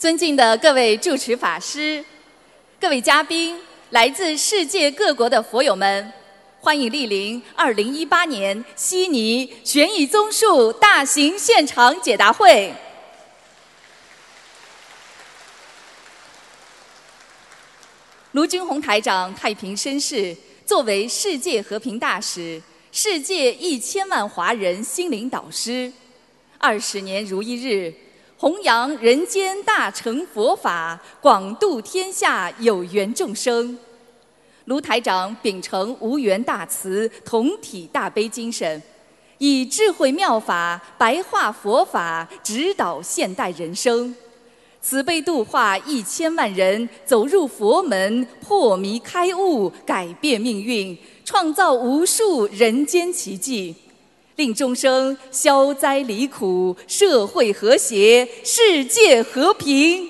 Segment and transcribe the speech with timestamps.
[0.00, 2.02] 尊敬的各位主持法师、
[2.80, 3.60] 各位嘉宾、
[3.90, 6.10] 来自世界各国的佛友们，
[6.58, 12.72] 欢迎莅临二零一八年悉尼悬疑综述大型现场解答会。
[18.32, 25.92] 卢军宏台长太平绅士，作为世界和平大使、世界一千万华人心灵导师，
[26.56, 27.92] 二十年如一日。
[28.40, 33.78] 弘扬人间大乘佛法，广度天下有缘众生。
[34.64, 38.82] 卢台长秉承无缘大慈、同体大悲精神，
[39.36, 44.16] 以智慧妙法白话佛法，指导现代人生，
[44.80, 53.74] 慈悲度化一千万人走入佛门，破迷开悟，改变命运，创造无数人间奇迹。
[54.40, 60.08] 令众生消灾离苦，社会和谐，世界和平。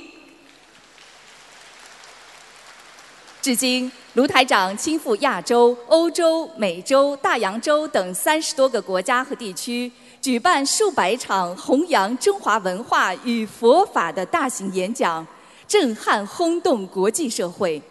[3.42, 9.90] 至今，卢台长亲赴亚洲、欧洲、美洲、大洋洲等三十多个国家和地区，
[10.22, 15.26] 举办数百场弘扬中华文化与佛法的大型演讲，
[15.66, 17.82] 震撼轰动国际社会。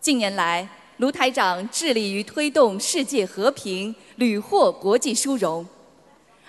[0.00, 0.66] 近年来，
[1.02, 5.66] 卢台长致力于推动世界和平，屡获国际殊荣。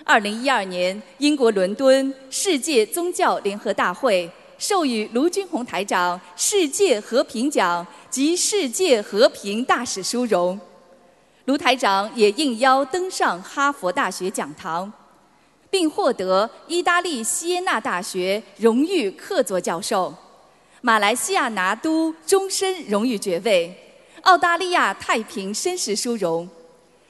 [0.04, 10.56] 二零一二年，英国伦敦世界宗教联合大会授予卢军宏台长“世界和平奖”及“世界和平大使”殊荣。
[11.46, 14.92] 卢台长也应邀登上哈佛大学讲堂，
[15.68, 20.14] 并获得意大利锡耶纳大学荣誉客座教授、
[20.80, 23.80] 马来西亚拿督终身荣誉爵位。
[24.24, 26.48] 澳大利亚太平绅士殊荣，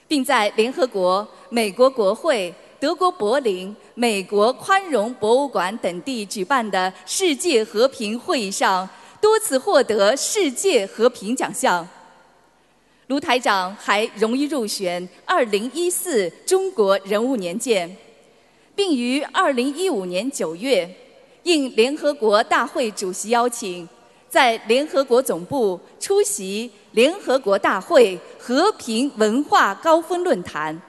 [0.09, 8.89] 并在联合国、美国国会、德国柏林、美国宽容博物馆等地举办的世界和平会议上
[9.21, 11.89] 多次获得世界和平奖项。
[13.07, 17.97] 卢台长还荣誉入选2014中国人物年鉴，
[18.75, 20.93] 并于2015年9月
[21.45, 23.89] 应联合国大会主席邀请，
[24.29, 26.69] 在联合国总部出席。
[26.95, 30.81] 联合国大会和平文化高峰论坛，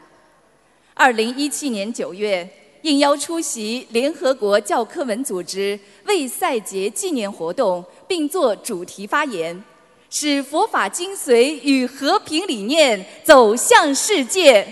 [0.93, 2.47] 二零一七年九月
[2.83, 9.63] 应邀出席联合国教科文组织为赛节纪念活动，并作主题发言，
[10.11, 14.67] 使佛法精髓与和平理念走向世界。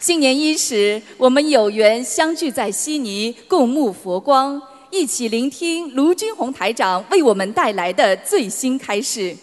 [0.00, 4.60] 新年伊始，我们有缘相聚在悉尼，共沐佛光。
[4.92, 9.34] 一起聆听卢军宏台长为我们带来的最新开示，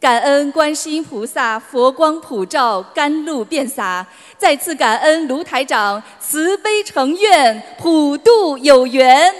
[0.00, 4.04] 感恩观世音菩萨佛光普照，甘露遍洒。
[4.38, 9.30] 再次感恩卢台长慈悲成愿，普度有缘。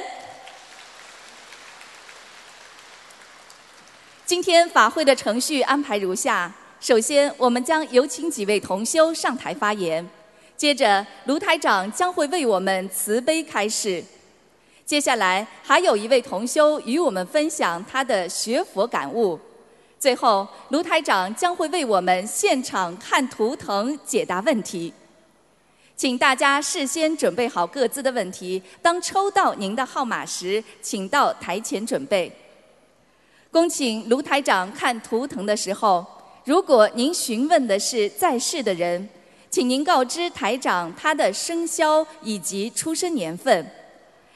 [4.26, 10.04] 今天法会的程序安排如下：首先，我们将有请几位同修上台发言；
[10.54, 14.04] 接着，卢台长将会为我们慈悲开示。
[14.90, 19.38] 接下来还有一位同修与我们分享他的学佛感悟。
[20.00, 24.92] 最后，卢台长将会为我们现场看图腾解答问题。
[25.94, 32.32] 请大家事先准备好各自的问题，当抽到您的号码时，请到台前准备。
[33.52, 36.04] 恭请卢台长看图腾的时候，
[36.44, 39.08] 如果您询问的是在世的人，
[39.50, 43.64] 请您告知台长他的生肖以及出生年份。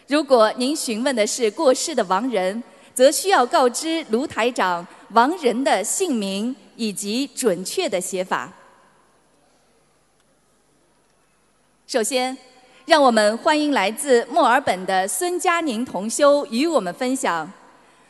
[0.06, 2.62] 如果您询问的是过世的亡人，
[2.94, 8.53] 则需要告知卢台长亡人的姓名以及准确的写法。
[11.87, 12.37] 首先，
[12.84, 17.50] 让我们欢迎来自墨尔本的孙佳宁同修与我们分享：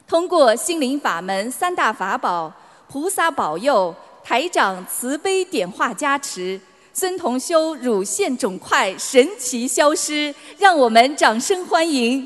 [0.07, 2.53] 通过心灵法门三大法宝、
[2.89, 6.61] 菩萨保佑、台长慈悲点化加持。
[6.97, 12.25] 孙同修乳腺肿块神奇消失，让我们掌声欢迎！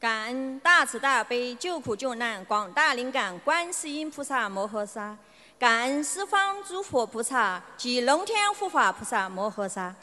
[0.00, 5.16] 感恩大慈大悲救苦救难广大灵感观世音菩萨摩诃萨，
[5.56, 9.94] 感恩十方诸佛菩萨及龙天护法菩萨摩诃萨，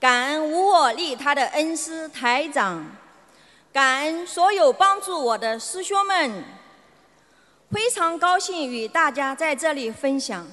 [0.00, 2.84] 感恩无我利他的恩师台长，
[3.72, 6.42] 感恩所有帮助我的师兄们，
[7.70, 10.44] 非常高兴与大家在这里分享。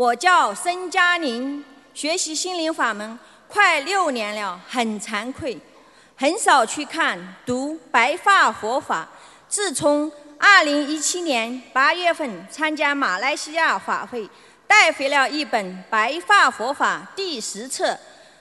[0.00, 1.62] 我叫申嘉宁。
[1.92, 5.58] 学习心灵法门快六年了，很惭愧，
[6.16, 9.06] 很少去看读白发佛法。
[9.46, 14.26] 自从二零一七年八月份参加马来西亚法会，
[14.66, 17.98] 带回了一本《白发佛法》第十册，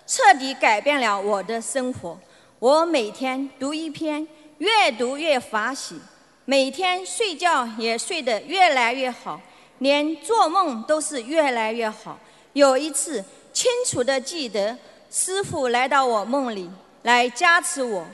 [0.07, 2.17] 彻底改变了我的生活。
[2.59, 4.25] 我每天读一篇，
[4.59, 5.99] 越读越法喜，
[6.45, 9.41] 每天睡觉也睡得越来越好，
[9.79, 12.17] 连做梦都是越来越好。
[12.53, 14.77] 有一次，清楚的记得
[15.11, 16.69] 师傅来到我梦里
[17.03, 18.05] 来加持我，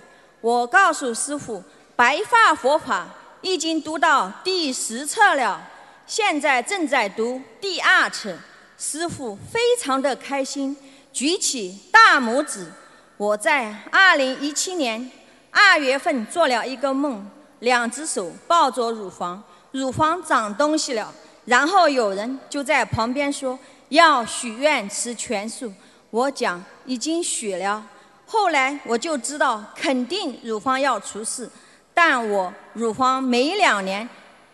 [0.42, 1.64] 我告诉师傅，
[1.96, 3.08] 白发佛法
[3.42, 5.62] 已经读到第十册了，
[6.08, 8.36] 现在正在读第二册。
[8.78, 10.76] 师傅非常的开心，
[11.14, 12.70] 举起大拇指。
[13.16, 15.10] 我在二零一七年
[15.50, 17.26] 二月份做了一个梦，
[17.60, 19.42] 两只手抱着乳房，
[19.72, 21.14] 乳房长东西了。
[21.46, 23.58] 然后有人就在旁边说
[23.90, 25.72] 要许愿吃全素，
[26.10, 27.86] 我讲已经许了。
[28.26, 31.50] 后来我就知道肯定乳房要出事，
[31.94, 34.08] 但我乳房每两年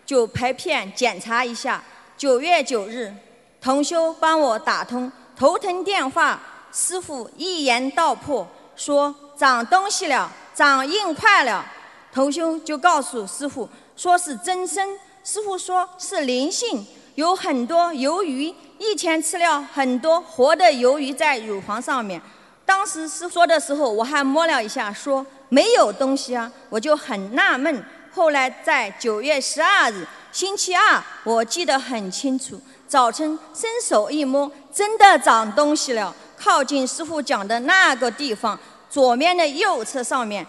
[0.04, 1.82] 就拍片检查一下。
[2.18, 3.12] 九月九日，
[3.60, 6.40] 同修帮我打通头疼电话。
[6.70, 8.46] 师傅一言道破，
[8.76, 11.64] 说长东西了，长硬块了。
[12.12, 14.88] 同修就告诉师傅，说是增生。
[15.24, 16.84] 师傅说是灵性，
[17.14, 22.20] 有很多鱿鱼，以前吃了很多活的鱿鱼在乳房上面。
[22.66, 27.84] 当时师说的时候，我还摸了一下，说没有东西啊，我就很纳闷。
[28.12, 36.12] 后来在九月十二日，星期二，我记得很清楚，早晨伸手一摸，真的长东西了。
[36.36, 38.58] 靠近师傅讲的那个地方，
[38.90, 40.44] 左面的右侧上面，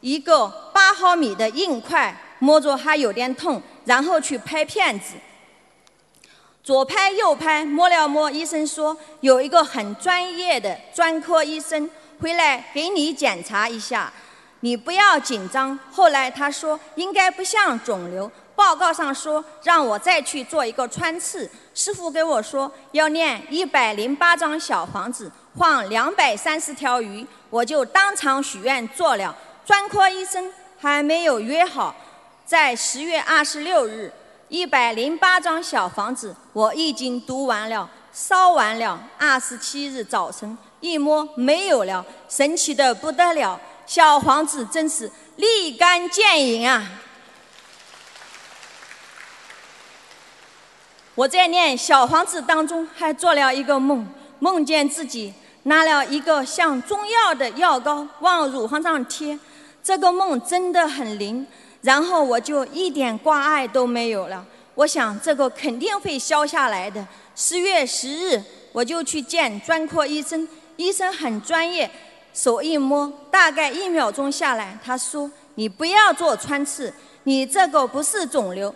[0.00, 5.14] 一个八毫米的硬块，摸着还有点痛，然后去拍片子，
[6.62, 11.90] 左拍右拍，摸了摸，医生说有一个很专业的专科医生
[12.20, 14.12] 回来给你检查一下，
[14.60, 15.78] 你不要紧张。
[15.90, 18.30] 后来他说应该不像肿瘤。
[18.56, 25.28] 报告上说让我再去做一个穿刺，师傅给我说要念一百零八张小房子，
[25.58, 29.36] 放两百三十条鱼，我就当场许愿做了。
[29.66, 31.92] 专科医生还没有约好，
[32.46, 34.12] 在十月二十六日，
[34.48, 39.02] 一百零八张小房子我已经读完了，烧完了。
[39.18, 46.86] 二十七日早晨一摸没有了，神奇的不得了，小房子真是立竿见影啊！
[51.14, 54.06] 我在念小房子当中还做了一个梦，
[54.38, 55.32] 梦见自己
[55.62, 59.38] 拿了一个像中药的药膏往乳房上贴，
[59.82, 61.46] 这个梦真的很灵，
[61.84, 64.44] 然后我就一点挂碍都没有了。
[64.74, 67.06] 我想这个肯定会消下来的。
[67.36, 68.42] 十月十日
[68.72, 71.88] 我就去见专科医生，医生很专业，
[72.32, 76.92] 手一摸，大概一秒钟下来，他说：“你不要做穿刺，
[77.24, 78.74] 你这个不是肿瘤。”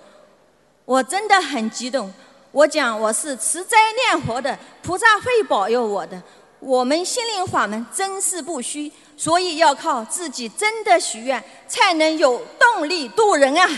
[0.85, 2.13] 我真的很激动。
[2.53, 6.23] 我讲我是持斋念佛的，菩萨会保佑我的。
[6.61, 13.69] 我们心灵法门真是不虚，所以要靠自己真的许愿，才能有动力度人啊！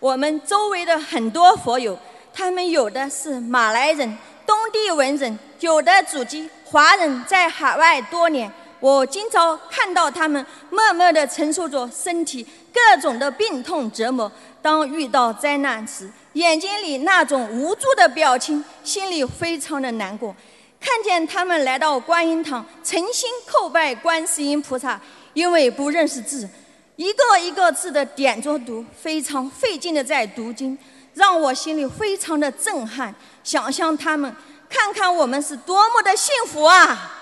[0.00, 1.96] 我们周围的很多佛友，
[2.34, 8.50] 他们有的是马来人、东帝汶人，有的祖籍华人，在海外多年。
[8.80, 14.32] 我今早看到他们默默地承受着身体各种的病痛折磨，
[14.62, 20.34] 当遇到灾难时，眼睛里那种无助的表情，心里非常的难过。
[20.80, 25.00] 看见他们来到观音堂，诚心叩拜观世音菩萨，
[25.34, 26.48] 因为不认识字，
[26.96, 30.78] 一个一个字的点着读，非常费劲的在读经，
[31.14, 33.14] 让我心里非常的震撼。
[33.42, 34.34] 想象他们，
[34.68, 37.16] 看看我们是多么的幸福啊！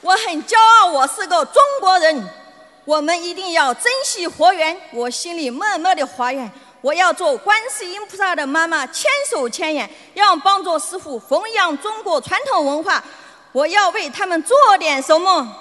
[0.00, 2.39] 我很骄傲，我是个中国人。
[2.90, 4.76] 我们一定要珍惜佛缘。
[4.90, 13.00] 我心里默默的发愿，我要做观世音菩萨的妈妈，千手千眼，要帮助师傅弘扬中国传统文化。
[13.52, 15.56] 我要为他们做点什么。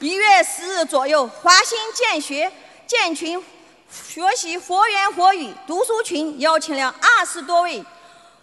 [0.00, 2.52] 一月十日左右，华兴建学
[2.86, 3.42] 建群
[3.90, 7.82] 学习佛言佛语读书群，邀请了二十多位。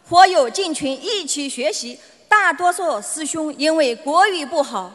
[0.09, 4.91] 佛友进群一起学习，大多数师兄因为国语不好，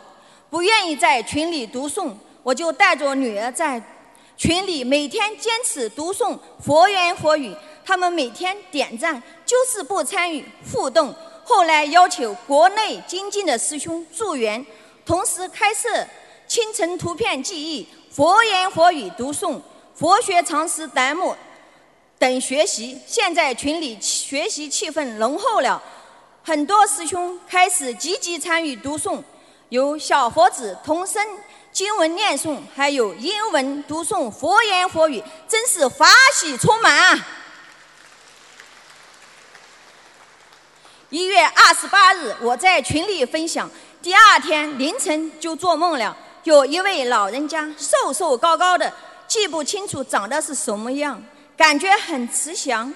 [0.48, 3.82] 不愿意在群里读诵，我就带着女儿在
[4.36, 7.54] 群里每天坚持读诵佛言佛语。
[7.84, 11.12] 他们每天点赞，就是不参与互动。
[11.42, 14.64] 后来要求国内精进的师兄助缘，
[15.04, 15.88] 同时开设
[16.46, 19.60] 清晨图片记忆、佛言佛语读诵、
[19.94, 21.34] 佛学常识栏目。
[22.18, 25.82] 等学习，现在群里学习气氛浓厚了，
[26.50, 29.22] 很多师兄开始积极参与读诵，
[29.68, 31.24] 有小佛子同声
[31.70, 37.28] 经文念诵，还有英文读诵，佛言佛语，真是法喜充满啊！
[41.10, 43.70] 一月二十八日，我在群里分享，
[44.02, 48.92] 第二天凌晨就做梦了，有一位老人家，瘦瘦高高的，
[49.28, 51.22] 记不清楚长得是什么样，
[51.56, 52.92] 感觉很慈祥，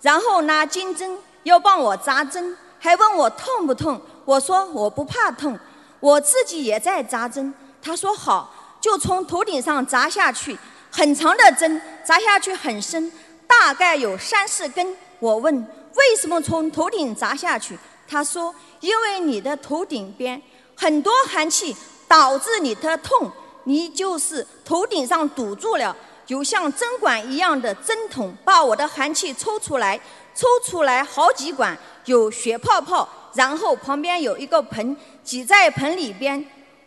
[0.00, 5.58] 然后拿金针要帮我扎针，还问我痛不痛，我说我不怕痛，
[6.00, 7.54] 我自己也在扎针。
[7.80, 10.58] 他说好，就从头顶上扎下去，
[10.90, 13.10] 很长的针，扎下去很深，
[13.46, 14.94] 大概有三四根。
[15.18, 17.78] 我问为什么从头顶扎下去？
[18.06, 20.42] 他说因为你的头顶边
[20.76, 21.74] 很多寒气，
[22.06, 29.98] 导致你的痛，你就是头顶上堵住了，有像针管一样的针筒，把我的寒气抽出来，
[30.34, 31.76] 抽出来好几管，
[32.06, 36.44] 有血泡泡，然后旁边有一个盆，挤在盆里边。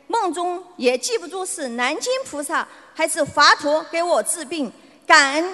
[0.07, 4.71] 梦中也记不住是南京菩萨还是华佗给我治病，
[5.05, 5.53] 感恩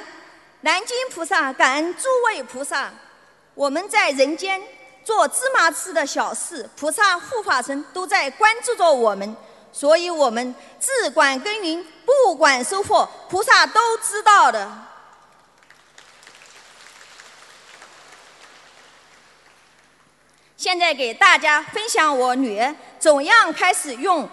[0.61, 2.91] 南京菩萨，感恩诸位菩萨。
[3.55, 4.61] 我们在人间
[5.03, 9.35] 做芝麻吃的小事，菩萨护法神都在关注着我们，
[9.71, 14.71] 所以我们只管耕耘，不管收获，菩萨都知道的。
[20.63, 24.25] 现在给大家分享我女儿怎样开始用。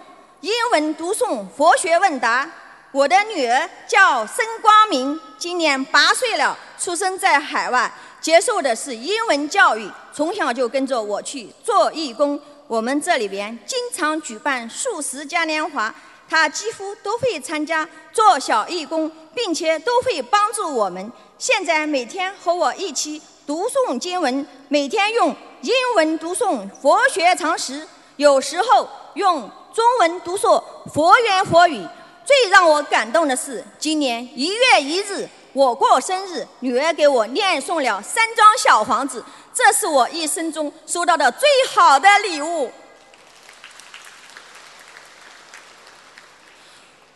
[0.42, 2.48] 英文读诵佛学问答。
[2.92, 12.40] 我的女儿叫申光明，今年八岁了，出生在海外，接受的是英文教育，从小就跟着我去做义工。
[12.68, 15.92] 我们这里边经常举办素食嘉年华，
[16.28, 21.10] 她几乎都会参加做小义工，并且都会帮助我们。
[21.38, 27.86] 现在每天和我一起读诵经文，每天用英文读诵佛学常识，
[28.16, 29.50] 有时候用。
[29.72, 30.60] 中文读诵
[30.92, 31.86] 佛言佛语，
[32.24, 39.24] 最让我感动的是，今年一月一日我过生日，女儿给我念诵了三张小房子，
[39.54, 42.72] 这是我一生中收到的最好的礼物。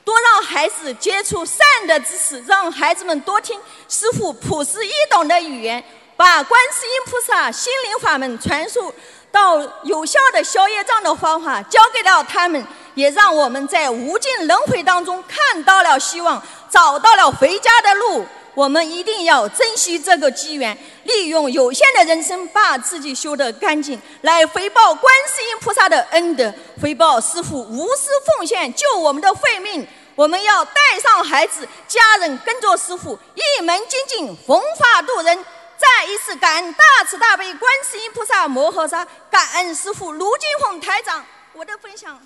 [0.04, 5.84] 多让孩子接触善的知识，让孩子们多听师傅朴实易懂的语言，
[6.16, 8.92] 把观世音菩萨心灵法门传授。
[9.32, 16.40] 到有效的消业障的方法教给了他们，也让我们在无尽轮回当中看到了希望，
[16.70, 18.24] 找到了回家的路。
[18.54, 29.84] 我们一定要珍惜这个机缘，利用有限的人生把自己修得干净，来回报观世音菩萨的恩德，回报师父无私奉献救我们的慧命。
[30.14, 35.44] 我们要带上孩子、家人，跟着师父一门精进，弘法度人。
[35.84, 41.22] 再一次感恩大慈大悲观世音菩萨摩诃萨，感恩师父卢金红台长。
[41.52, 42.18] 我的分享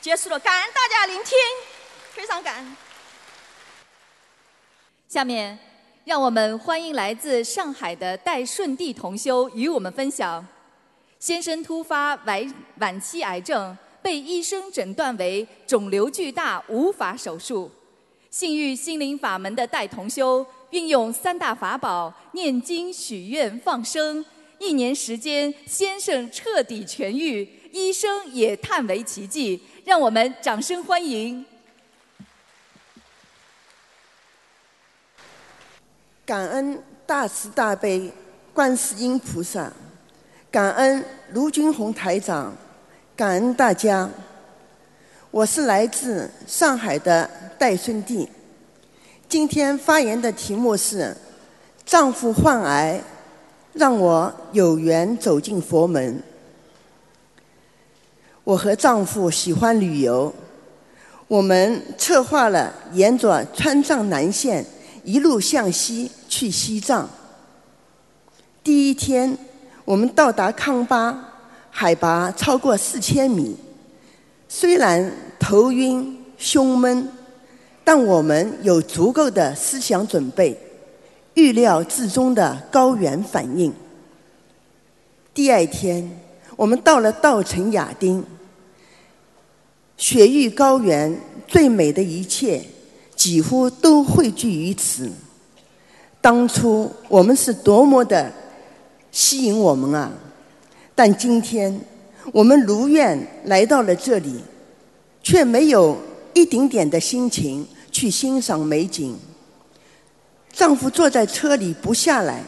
[0.00, 1.38] 结束了，感恩大家聆听，
[2.10, 2.76] 非常感恩。
[5.08, 5.56] 下面，
[6.04, 10.44] 让我们欢迎来自上海的戴顺地同修与我们分享：
[11.20, 17.70] 先生突发晚晚期癌症，被医生诊断为肿瘤巨大，无法手术。
[18.30, 20.44] 幸遇心灵法门的戴同修。
[20.70, 24.24] 运用三大法宝念经、许愿、放生，
[24.58, 29.62] 一年时间，先生彻底痊愈，医生也叹为奇迹。
[29.84, 31.44] 让我们掌声欢迎！
[36.24, 38.10] 感恩大慈大悲
[38.52, 39.72] 观世音菩萨，
[40.50, 42.52] 感恩卢军红台长，
[43.14, 44.10] 感恩大家。
[45.30, 48.26] 我是来自上海的戴顺娣。
[49.28, 51.16] 今天发言的题目是：
[51.84, 53.00] 丈夫患癌，
[53.72, 56.22] 让我有缘走进佛门。
[58.44, 60.32] 我和丈夫喜欢旅游，
[61.26, 64.64] 我们策划了沿着川藏南线
[65.02, 67.10] 一路向西去西藏。
[68.62, 69.36] 第一天，
[69.84, 71.32] 我们到达康巴，
[71.70, 73.56] 海拔超过四千米，
[74.48, 77.08] 虽然头晕胸闷。
[77.86, 80.58] 但我们有足够的思想准备，
[81.34, 83.72] 预料至中的高原反应。
[85.32, 86.10] 第二天，
[86.56, 88.24] 我们到了稻城亚丁，
[89.96, 91.16] 雪域高原
[91.46, 92.60] 最美的一切
[93.14, 95.08] 几乎都汇聚于此。
[96.20, 98.32] 当初我们是多么的
[99.12, 100.10] 吸引我们啊！
[100.92, 101.80] 但今天
[102.32, 104.40] 我们如愿来到了这里，
[105.22, 105.96] 却没有
[106.34, 107.64] 一丁点的心情。
[107.96, 109.16] 去欣赏美景。
[110.52, 112.42] 丈夫坐在车里不下来，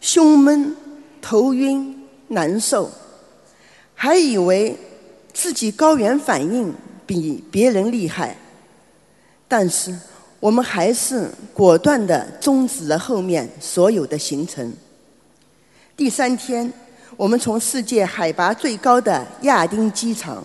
[0.00, 0.74] 胸闷、
[1.22, 2.90] 头晕、难受，
[3.94, 4.76] 还以为
[5.32, 6.74] 自己高原反应
[7.06, 8.36] 比别人厉害，
[9.46, 9.96] 但是
[10.40, 14.72] 我们还是果断地终止了后面所有的行程。
[15.96, 16.72] 第三天，
[17.16, 20.44] 我们从世界海拔最高的亚丁机场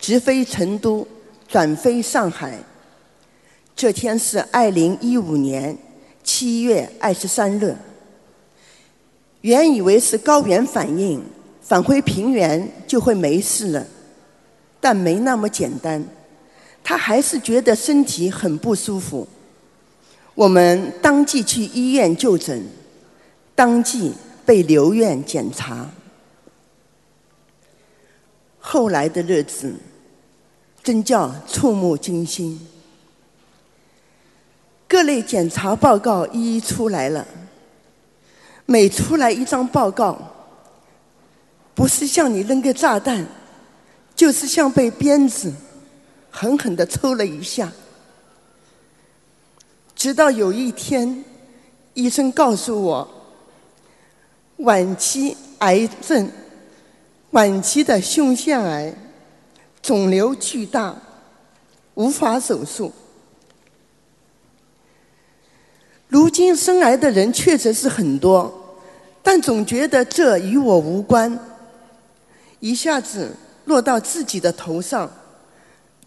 [0.00, 1.06] 直飞成都，
[1.46, 2.58] 转飞上海。
[3.80, 5.74] 这天是二零一五年
[6.22, 7.74] 七月二十三日。
[9.40, 11.24] 原以为是高原反应，
[11.62, 13.86] 返回平原就会没事了。
[14.80, 16.04] 但没那么简单，
[16.84, 19.26] 他还是觉得身体很不舒服。
[20.34, 22.62] 我们当即去医院就诊，
[23.54, 24.12] 当即
[24.44, 25.90] 被留院检查。
[28.58, 29.72] 后来的日子
[30.82, 32.60] 真叫触目惊心，
[34.90, 37.24] 各类检查报告一一出来了，
[38.66, 40.18] 每出来一张报告，
[41.76, 43.24] 不是向你扔个炸弹。
[44.16, 45.50] 就是像被鞭子
[46.30, 47.72] 狠狠地抽了一下，
[49.94, 51.24] 直到有一天，
[51.94, 53.08] 医生告诉我，
[54.56, 56.30] 晚期癌症，
[57.30, 58.92] 晚期的胸腺癌，
[59.80, 60.94] 肿瘤巨大，
[61.94, 62.92] 无法手术。
[66.10, 68.52] 如今生癌的人确实是很多，
[69.22, 71.38] 但总觉得这与我无关，
[72.58, 73.34] 一下子。
[73.66, 75.08] 落到自己的头上，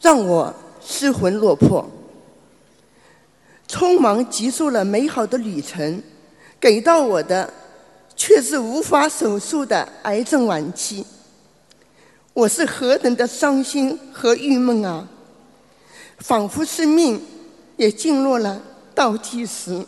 [0.02, 0.54] 让我
[0.86, 1.88] 失魂落魄，
[3.70, 6.02] 匆忙结束了美好的旅程，
[6.60, 7.54] 给到我的
[8.18, 11.06] 却是无法手术的癌症晚期。
[12.34, 15.08] 我是何等的伤心和郁闷啊！
[16.18, 17.22] 仿佛生命
[17.78, 18.62] 也进入了
[18.94, 19.86] 倒计时。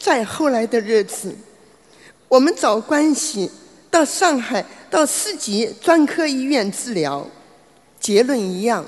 [0.00, 1.36] 再后来的日子。
[2.26, 3.50] 我们找关系
[3.90, 7.26] 到上海到市级专科医院治疗，
[8.00, 8.84] 结论一样，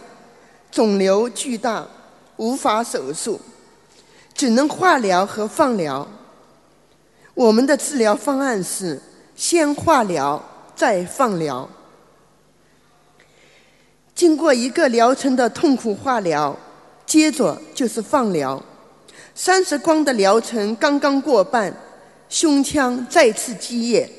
[0.70, 1.86] 肿瘤巨大，
[2.36, 3.38] 无法手术，
[4.32, 6.08] 只能化疗和放疗。
[7.34, 9.00] 我们的治疗方案是
[9.36, 10.42] 先化疗
[10.74, 11.68] 再放疗。
[14.14, 16.56] 经过一个疗程的痛苦化疗，
[17.04, 18.62] 接着就是放疗。
[19.34, 21.74] 三十光的疗程刚刚过半。
[22.28, 24.10] 胸腔再次积液，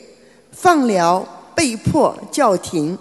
[0.51, 2.95] 放疗被迫叫停，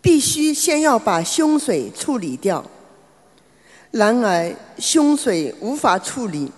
[0.00, 2.64] 必须先要把胸水处理掉。
[3.90, 6.52] 然而胸水无法处理，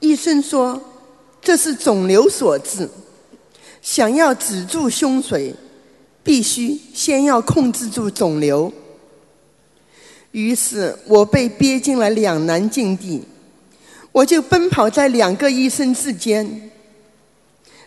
[0.00, 0.82] 医生说
[1.40, 2.90] 这是肿瘤所致。
[3.80, 5.54] 想要止住胸水，
[6.24, 8.72] 必须先要控制住肿瘤。
[10.32, 13.22] 于是我被憋进了两难境地。
[14.10, 16.70] 我就奔跑在两个医生之间，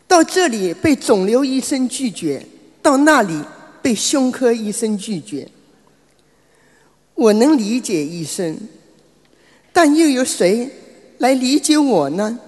[0.08, 2.46] 到这里被肿瘤医生拒绝，
[2.82, 3.38] 到那里
[3.82, 5.48] 被胸科医生拒绝。
[7.16, 8.58] 我能理解医生，
[9.74, 10.70] 但又有谁
[11.18, 12.40] 来理解我呢？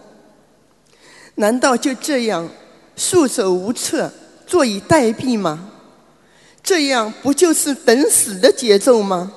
[1.36, 2.50] 难道就这样
[2.96, 4.14] 束手无策、
[4.48, 5.72] 坐以待毙吗？
[6.62, 9.34] 这样不就是等死的节奏吗？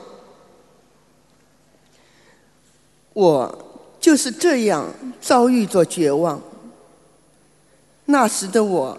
[3.12, 3.62] 我。
[4.06, 4.88] 就是这样
[5.20, 6.40] 遭遇着绝望。
[8.04, 8.96] 那时的我，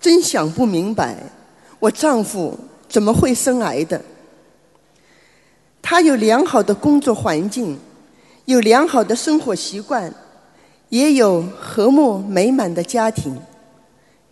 [0.00, 1.18] 真想不明白，
[1.80, 2.56] 我丈夫
[2.88, 4.00] 怎么会生癌的？
[5.82, 7.76] 他有良好的工作环境，
[8.44, 10.14] 有良好的生活习惯，
[10.90, 13.36] 也有和睦美满的家庭，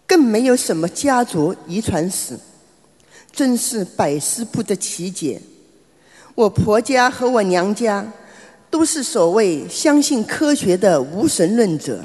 [0.06, 2.38] 更没有什么家族遗传史，
[3.32, 5.42] 真是百思不得其解。
[6.36, 8.06] 我婆家和我娘家。
[8.70, 12.04] 都是所谓相信科学的无神论者，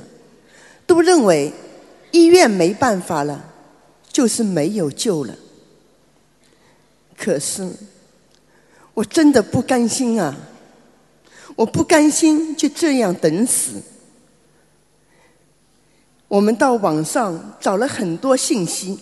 [0.88, 1.54] 都认为
[2.12, 3.54] 医院没办法了，
[4.12, 5.36] 就是没有救了。
[7.16, 7.70] 可是
[8.94, 10.36] 我真的不甘心啊！
[11.56, 13.82] 我不甘心就这样等死。
[16.28, 19.00] 我们到网上找了很多信息，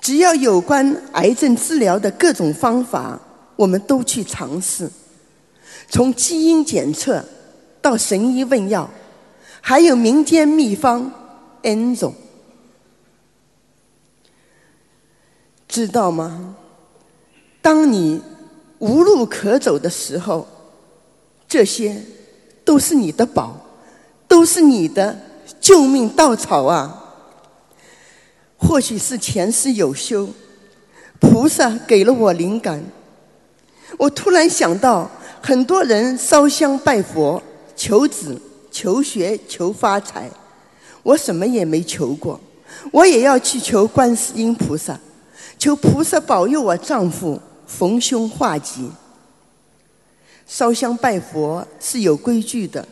[0.00, 3.20] 只要有关癌症治疗的各种方法，
[3.54, 4.90] 我们都去尝试。
[5.90, 7.22] 从基因检测
[7.82, 8.88] 到神医问药，
[9.60, 11.10] 还有民间秘方
[11.62, 12.14] N 种，
[15.66, 16.54] 知道吗？
[17.60, 18.22] 当你
[18.78, 20.46] 无路可走的时候，
[21.48, 22.00] 这些
[22.64, 23.60] 都是你的宝，
[24.28, 25.18] 都是你的
[25.60, 27.04] 救命稻草啊！
[28.56, 30.28] 或许是前世有修，
[31.18, 32.80] 菩萨给了我灵感，
[33.98, 35.10] 我突然想到。
[35.42, 37.42] 很多人烧香拜佛、
[37.74, 40.30] 求子、求学、求发财，
[41.02, 42.38] 我什么也没求过，
[42.92, 44.98] 我也要去求观世音菩萨，
[45.58, 48.90] 求菩萨保佑我丈夫逢凶化吉。
[50.46, 52.86] 烧香拜佛是有规矩的，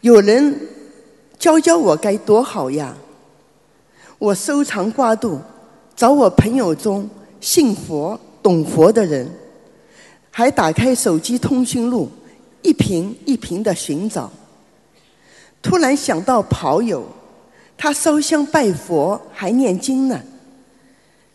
[0.00, 0.58] 有人
[1.38, 2.96] 教教我该多好呀！
[4.18, 5.38] 我收藏挂肚，
[5.94, 7.08] 找我朋友中
[7.40, 9.30] 信佛、懂佛的人，
[10.32, 12.10] 还打开手机通讯录，
[12.62, 14.32] 一瓶一瓶的寻找。
[15.60, 17.06] 突然想到跑友，
[17.76, 20.20] 他烧香拜佛还念经呢，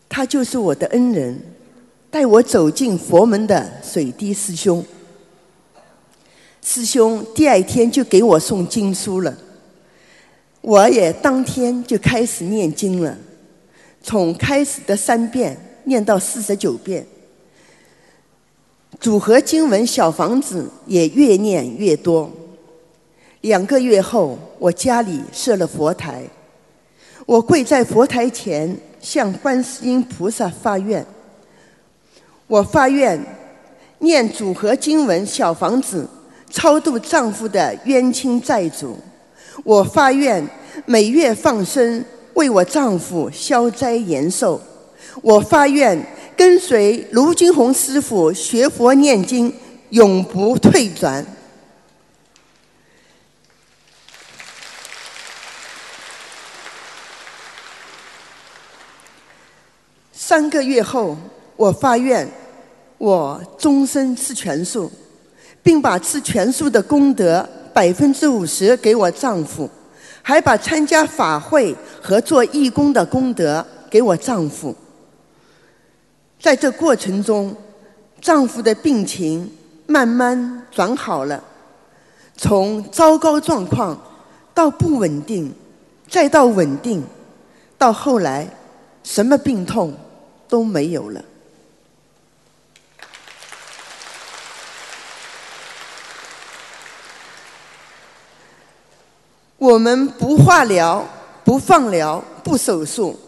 [0.09, 1.39] 他就是我的恩人，
[2.09, 4.83] 带我走进佛门的水滴师兄。
[6.61, 9.37] 师兄第二天就给我送经书了，
[10.59, 13.15] 我也当天就开始念经了，
[14.01, 15.55] 从开始的三遍
[15.85, 17.05] 念到四十九遍，
[18.99, 22.29] 组合经文小房子也越念越多。
[23.41, 26.23] 两个月后，我家里设了佛台，
[27.25, 31.05] 我跪在佛台前向观世音菩萨发愿，
[32.47, 33.19] 我发愿
[33.99, 36.07] 念组合经文小房子。
[36.49, 38.97] 超度丈夫的冤亲债主，
[39.65, 40.41] 我发愿
[40.85, 42.03] 每月放生，
[42.35, 44.59] 为我丈夫消灾延寿。
[45.21, 46.01] 我发愿
[46.37, 49.51] 跟随卢金红师傅学佛念经，
[49.89, 51.25] 永不退转。
[60.13, 61.17] 三个月后，
[61.55, 62.29] 我发愿，
[62.99, 64.91] 我终身吃全素。
[65.63, 69.69] 并把吃全素的功德百分之五十给我丈夫，
[70.21, 74.73] 还把参加法会和做义工的功德给我丈夫。
[76.47, 77.53] 在这过程中，
[78.21, 79.51] 丈夫的病情
[79.85, 81.43] 慢慢转好了，
[82.37, 84.01] 从糟糕状况
[84.53, 85.53] 到不稳定，
[86.07, 87.03] 再到稳定，
[87.77, 88.47] 到后来
[89.03, 89.93] 什么病痛
[90.47, 91.21] 都没有了。
[99.57, 101.05] 我们不化疗、
[101.43, 103.19] 不放疗、不手术，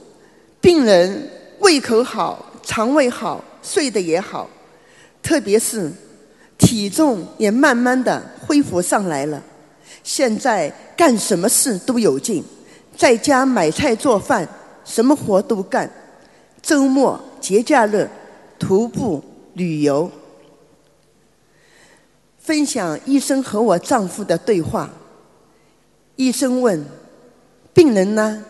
[0.62, 1.30] 病人
[1.60, 4.48] 胃口好、肠胃好、睡得也好，
[5.24, 5.92] 特别是
[6.56, 9.42] 体重也慢慢的恢复上来了。
[10.04, 12.44] 现在干什么事都有劲，
[12.96, 14.48] 在家买菜做饭，
[14.86, 15.90] 什么活都干。
[16.62, 18.08] 周末、节假日
[18.60, 19.24] 徒步
[19.56, 20.12] 旅游，
[22.38, 24.88] 分享医生和我丈夫的对话。
[26.18, 26.86] 医生问
[27.74, 28.46] ：“病人呢？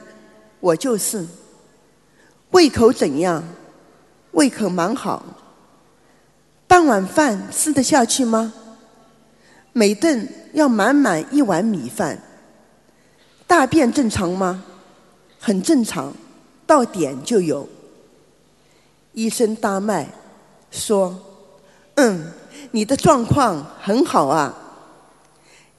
[0.59, 1.25] 我就是。
[2.51, 3.41] 胃口怎样？
[4.31, 5.23] 胃口蛮好。
[6.67, 8.53] 半碗饭吃得下去吗？
[9.73, 12.17] 每顿要满满一碗米饭。
[13.47, 14.63] 大便正常吗？
[15.39, 16.13] 很正常，
[16.67, 17.67] 到点就有。”
[19.13, 20.07] 医生大脉
[20.69, 21.17] 说
[21.95, 22.31] ：“嗯，
[22.71, 24.55] 你的状况很好啊。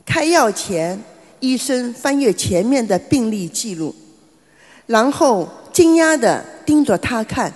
[0.05, 1.01] 开药前。”
[1.43, 3.95] 医生翻阅前面的病历记录，
[4.85, 7.51] 然后惊讶地盯着他看，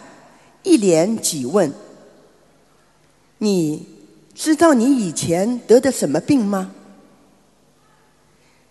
[0.64, 1.72] 一连几问
[3.38, 3.87] ：“你
[4.35, 6.72] 知道你以前得的什么病吗？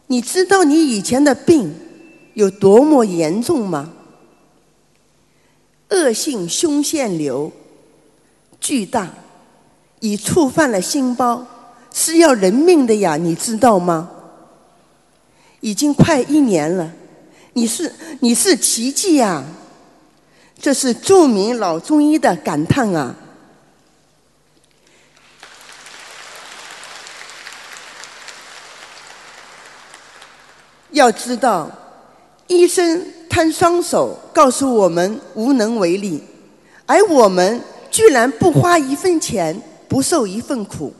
[0.07, 1.73] 你知道你以前的病
[2.33, 3.93] 有多么严重吗？
[5.89, 7.51] 恶性胸腺瘤，
[8.59, 9.13] 巨大，
[10.01, 11.47] 已触犯了心包，
[11.93, 13.15] 是要人命的呀！
[13.15, 14.09] 你知道吗？”
[15.61, 16.91] 已经快一年了，
[17.53, 19.41] 你是你是奇迹呀！
[20.63, 23.13] 这是著名老中医的感叹啊！
[30.91, 31.69] 要知道，
[32.47, 36.23] 医生摊双手告诉我们无能为力，
[36.85, 40.93] 而我们居然不花一分钱，不受一份苦，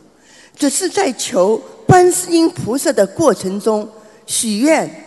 [0.58, 1.56] 只是在求
[1.88, 3.90] 观世音菩萨的过程中。
[4.26, 5.06] 许愿、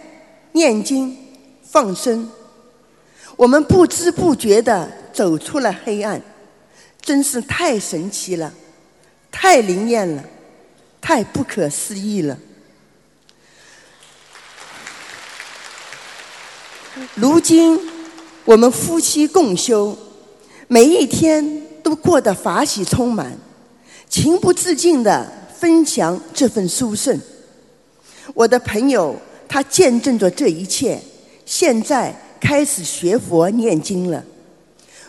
[0.53, 1.15] 念经、
[1.63, 2.31] 放生，
[3.37, 6.21] 我们不知不觉地走出了黑暗，
[7.01, 8.53] 真是太神奇了，
[9.31, 10.25] 太灵验了，
[11.01, 12.37] 太不可思议了。
[17.15, 17.79] 如今
[18.47, 19.97] 我们夫妻共修，
[20.67, 23.37] 每一天都过得法喜充满，
[24.09, 27.21] 情不自禁地分享这份殊胜。
[28.33, 29.15] 我的朋友，
[29.47, 30.99] 他见证着这一切，
[31.45, 32.15] 现在
[32.47, 34.23] 开始学佛念经了。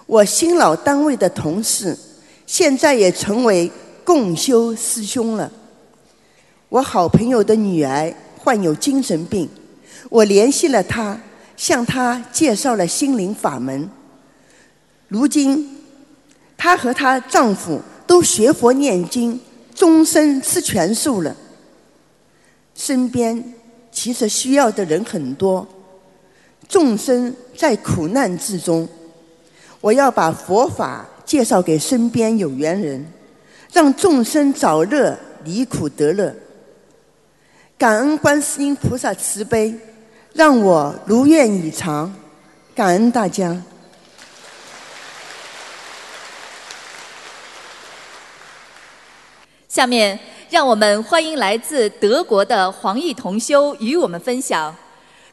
[0.07, 1.95] 我新老单位的同事，
[2.47, 3.71] 现在也成为
[4.03, 5.51] 共修师兄了。
[6.67, 9.47] 我好朋友的女儿患有精神病，
[10.09, 11.15] 我联系了她，
[11.55, 13.87] 向她介绍了心灵法门。
[15.07, 15.77] 如今，
[16.57, 19.39] 她和她丈夫都学佛念经，
[19.75, 21.35] 终身吃全素了。
[22.73, 23.53] 身边
[23.91, 25.67] 其实需要的人很多，
[26.67, 28.87] 众生在苦难之中，
[29.81, 33.05] 我要把佛法介绍给身边有缘人，
[33.71, 36.35] 让众生早乐离苦得乐。
[37.77, 39.73] 感恩观世音菩萨慈悲，
[40.33, 42.13] 让我如愿以偿。
[42.75, 43.61] 感恩大家。
[49.67, 54.75] 下面，让我们欢迎来自德国的黄奕同修与我们分享：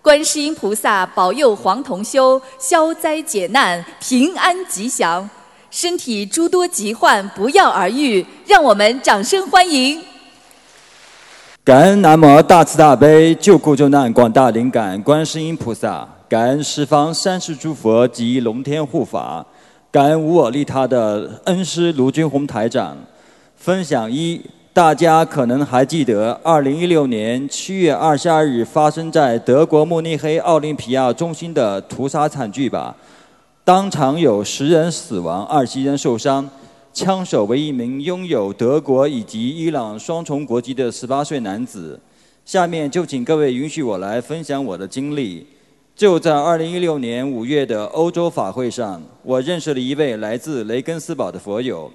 [0.04, 5.26] 观世音菩萨保佑黄同修消灾解难、平安吉祥，
[5.70, 8.22] 身体诸多疾患不药而愈。
[8.46, 9.98] 让我们掌声欢迎！
[11.64, 19.46] 感恩南无大慈大悲救苦救难广大灵感观世音菩萨，感恩十方三世诸佛及龙天护法，
[19.90, 22.94] 感恩无我利他的恩师卢军宏台长。
[23.56, 24.38] 分享一，
[24.74, 32.96] 大家可能还记得，二零一六年七月二十二日发生在德国慕尼黑奥林匹亚中心的屠杀惨剧吧？
[33.62, 36.50] 当场有十人死亡，二十一人受伤。
[36.92, 42.00] 枪手为一名拥有德国以及伊朗双重国籍的十八岁男子。
[42.44, 45.46] 下面就请各位允许我来分享我的经历。
[45.94, 51.88] 就在二零一六年五月的欧洲法会上，我认识了一位来自雷根斯堡的佛友。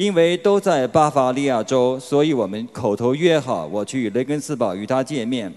[0.00, 5.52] 因为都在巴伐利亚州，所以我们口头约好我去雷根斯堡与他见面。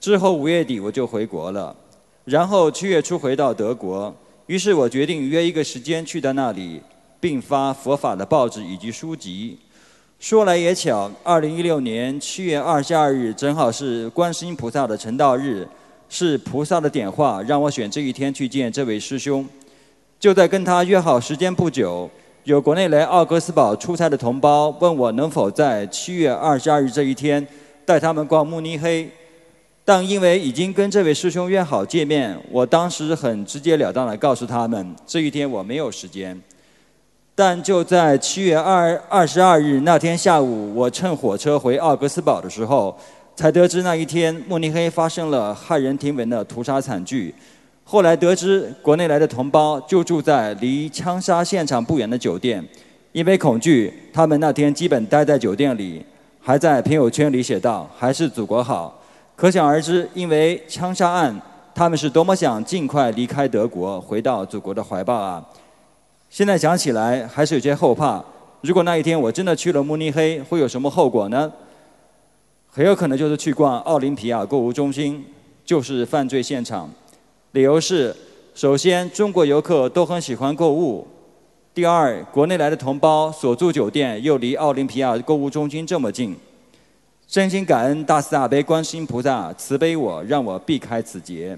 [0.00, 1.76] 之后五月底我就回国了，
[2.24, 4.16] 然后七月初回到德国。
[4.46, 6.80] 于是我决定约一个时间去到那里，
[7.20, 9.58] 并发佛法的报纸以及书籍。
[10.18, 15.68] 说来也巧，二零一六年七月二十二日正好是观世音菩萨的成道日，
[16.08, 19.46] 是菩萨的点化让我选这一天去见这位师兄。
[20.18, 22.10] 就在跟他约好时间不久。
[22.44, 27.46] 有国内来奥格斯堡出差的同胞问我能否在七月二十二日这一天
[27.86, 29.08] 带他们逛慕尼黑，
[29.82, 36.38] 但因为已经跟这位师兄约好见面，我当时很直截了当地告诉他们这一天我没有时间。
[37.34, 42.94] 但就在七月二二十二日那天下午，我乘火车回奥格斯堡的时候，
[43.34, 47.34] 才得知那一天慕尼黑发生了骇人听闻的屠杀惨剧。
[47.86, 52.66] 后来得知，国内来的同胞就住在离枪杀现场不远的酒店，
[53.12, 56.04] 因为恐惧，他们那天基本待在酒店里，
[56.40, 59.00] 还在朋友圈里写道：“还是祖国好。”
[59.36, 61.38] 可想而知，因为枪杀案，
[61.74, 65.44] 他们是多么想尽快离开德国，回到祖国的怀抱啊！
[66.30, 68.24] 现在想起来，还是有些后怕。
[68.62, 71.52] 如果那一天我真的去了慕尼黑，会有什么后果呢？
[72.70, 75.24] 很有可能就是去逛奥林匹亚购物中心，
[75.64, 76.90] 就是犯罪现场。
[77.54, 78.12] 理由是：
[78.52, 81.06] 首先，中国游客都很喜欢购物；
[81.72, 86.34] 第二，国内来的同胞所住酒店又离奥林匹亚购物中心这么近。
[87.28, 91.56] 真心感恩大慈大悲观世音菩萨慈悲我，让我避开此劫。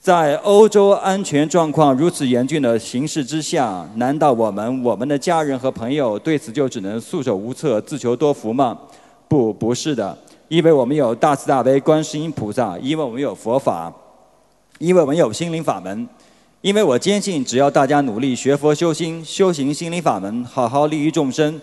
[0.00, 8.76] 在欧洲安全状况如此严峻的形势之下，难道我们、我们的家人和朋友对此就只能束手无策、自求多福吗？
[9.28, 13.94] 不，不是的，因为我们有大慈大悲观世音菩萨，因为我们有佛法。
[14.78, 16.08] 因为我们有心灵法门，
[16.60, 21.60] 因为我坚信，只要大家努力学佛修心，修行心灵法门，好好利益众生，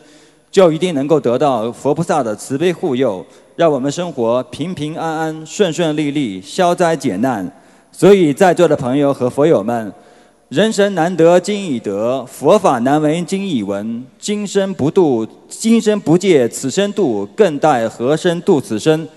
[0.51, 3.25] 就一定能够得到佛菩萨的慈悲护佑，
[3.55, 7.49] 让我们生活平平安安、顺顺利利、消灾解难。
[7.89, 9.93] 所以在座的朋友和佛友们，
[10.49, 14.05] 人生难得今已得，佛法难闻今已闻。
[14.19, 19.07] 今生不度，今生不借此生度，更待何生度此生？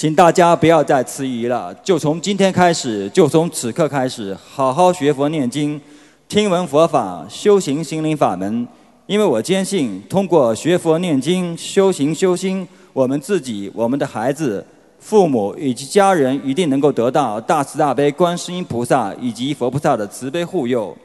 [0.00, 5.78] 请大家不要再迟疑了，就从今天开始，就从此刻开始，好好学佛念经，
[6.26, 8.66] 听闻佛法，修行心灵法门。
[9.04, 14.64] 因为我坚信，通过学佛念经、修行修心，我们自己、我们的孩子、
[14.98, 20.96] 父母以及家人，一定能够得到大慈大悲观世音菩萨以及佛菩萨的慈悲护佑。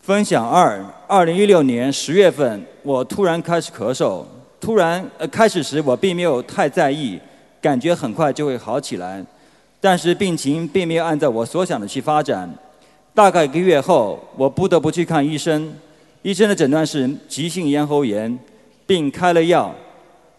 [0.00, 4.24] 分享二：二零一六年十月份，我突然开始咳嗽，
[4.60, 7.16] 突然呃，开始时我并没有太在意。
[7.64, 9.24] 感觉很快就会好起来，
[9.80, 12.46] 但是病情并没有按照我所想的去发展。
[13.14, 15.72] 大概一个月后，我不得不去看医生。
[16.20, 18.38] 医生的诊断是急性咽喉炎，
[18.84, 19.74] 并开了药。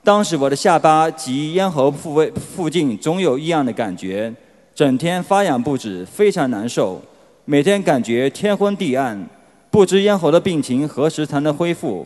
[0.03, 4.31] 当时我的下巴及咽喉部位附近总有异样的感觉，
[4.75, 7.01] 整天发痒不止，非常难受。
[7.45, 9.27] 每天感觉天昏地暗，
[9.71, 12.05] 不知咽喉的病情何时才能恢复。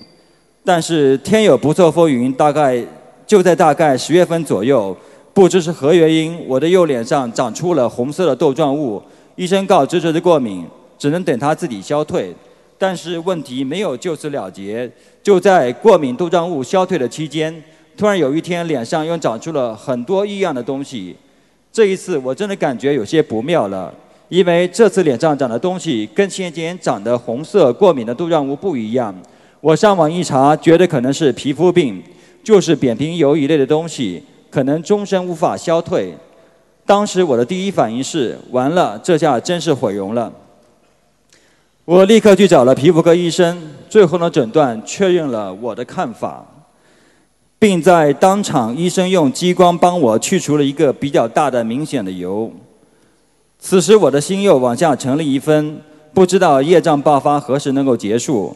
[0.63, 2.81] 但是天有不测风云，大概
[3.29, 4.97] 就在大概十月份左右。
[5.35, 8.99] 不知是何原因，我的右脸上长出了红色的豆状物。
[9.35, 10.65] 医生告知这是过敏，
[10.97, 12.33] 只能等它自己消退。
[12.79, 14.89] 但是问题没有就此了结，
[15.21, 17.63] 就在过敏肚胀物消退的期间，
[17.95, 21.15] 突然有一天脸上又长出了很多异样的东西。
[21.71, 23.93] 这一次我真的感觉有些不妙了，
[24.29, 29.13] 因为这次脸上长的东西跟先前长的红色过敏的肚胀物不一样。
[29.61, 32.01] 我上网一查，觉得可能是皮肤病，
[32.43, 36.15] 就是扁平疣一类的东西，可能终身无法消退。
[36.85, 40.31] 当时我的第一反应是：完了，这下真是毁容了。
[41.85, 46.45] 我立刻去找了皮肤科医生，最后的诊断确认了我的看法，
[47.57, 52.51] 并在当场，医生用激光帮我去除了一个比较大的、明显的疣。
[53.59, 55.81] 此时我的心又往下沉了一分，
[56.13, 58.55] 不知道业障爆发何时能够结束。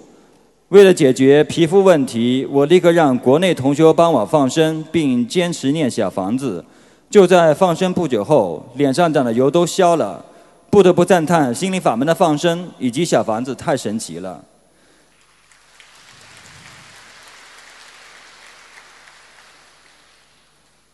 [0.73, 6.65] 为了解决皮肤问题，我立刻让国内同学帮我放生，并坚持念小房子。
[7.11, 10.25] 就在放生不久后，脸上长的疣都消了。
[10.71, 14.43] 不得不赞叹心灵法门的放生以及小房子太神奇了。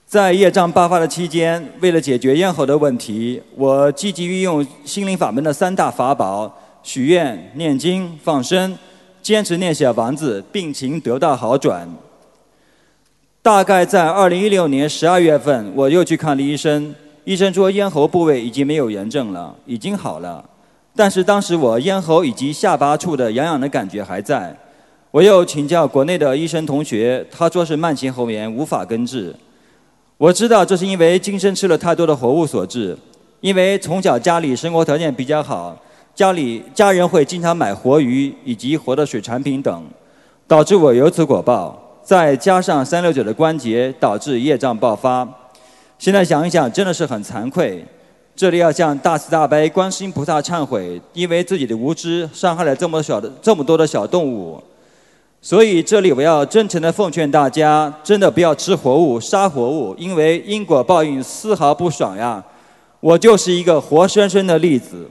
[0.05, 8.77] 在业障爆发的期间，为了解决咽喉的问题，我积极运用心灵法门的三大法宝：许愿、念经、放生，
[9.21, 11.88] 坚持念小房子，病情得到好转。
[13.41, 16.93] 大概在二零一六年十二月份，我又去看了医生。
[17.25, 20.43] 医生说咽喉部位已经没有炎症了，已经好了。
[20.95, 24.55] 但是当时我咽喉以及下巴处的痒痒的感觉还在。
[25.12, 29.36] 我又请教国内的医生同学，他说是慢性喉炎，无法根治。
[30.17, 32.97] 我知道这是因为今生吃了太多的活物所致。
[33.41, 35.77] 因为从小家里生活条件比较好，
[36.19, 39.86] 家里家人会经常买活鱼以及活的水产品等，
[40.45, 41.82] 导致我由此果报。
[42.03, 45.25] 再加上三六九的关节，导致业障爆发。
[45.97, 47.86] 现在想一想，真的是很惭愧。
[48.36, 54.62] 这里要向大慈大悲观世音菩萨忏悔，因为自己的无知伤害了这么小的这么多的小动物。
[55.41, 62.43] 所以这里我要真诚的奉劝大家，真的不要吃活物、杀活物，因为因果报应丝毫不爽呀。
[62.99, 65.10] 我就是一个活生生的例子。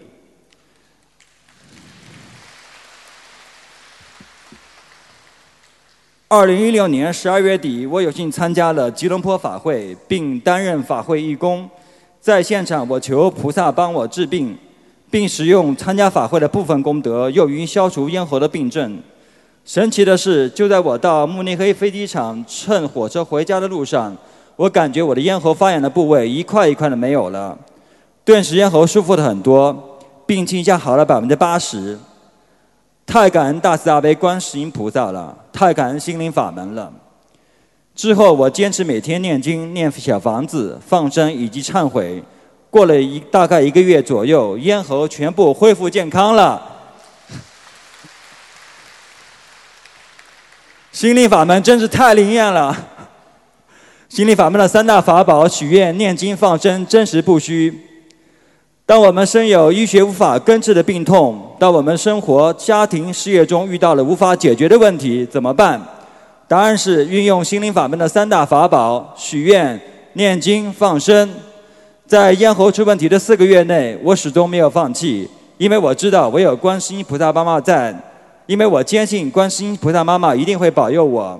[6.30, 11.66] 二零一六年十二月底，我有幸参加了吉隆坡法会，并担任法会义工。
[12.20, 14.54] 在现场，我求菩萨帮我治病，
[15.10, 18.98] 并使用参加法会的部分功德，用于消除咽喉的病症。
[19.64, 24.14] 神奇的是，就在我到慕尼黑飞机场乘火车回家的路上，
[24.56, 27.56] 我感觉我的咽喉发炎的部位一块一块的没有了，
[28.26, 31.98] 顿时咽喉舒服的很多，病情一下好了百分之八十。
[33.08, 36.92] 太感恩大慈大悲观世音菩萨了，太感恩心灵法门了。
[37.94, 42.22] 之后我坚持每天念经、念小房子、放生以及忏悔，
[42.68, 46.62] 过了一大概一个月左右，咽喉全部恢复健康了。
[50.92, 52.76] 心灵法门真是太灵验了。
[54.10, 57.87] 心灵法门的三大法宝：许愿、念经、放生，真实不虚。
[58.88, 65.78] 当我们身有医学无法根治的病痛，当我们生活、家庭、事业中遇到了无法解决的问题，怎么办？
[66.48, 69.78] 答案是运用心灵法门的三大法宝：许愿、
[70.14, 71.28] 念经、放生。
[72.06, 77.94] 在咽喉出问题的四个月内，我始终没有放弃，因为我知道我有观世音菩萨妈妈在，
[78.46, 81.38] 因为我坚信观世音菩萨妈妈一定会保佑我。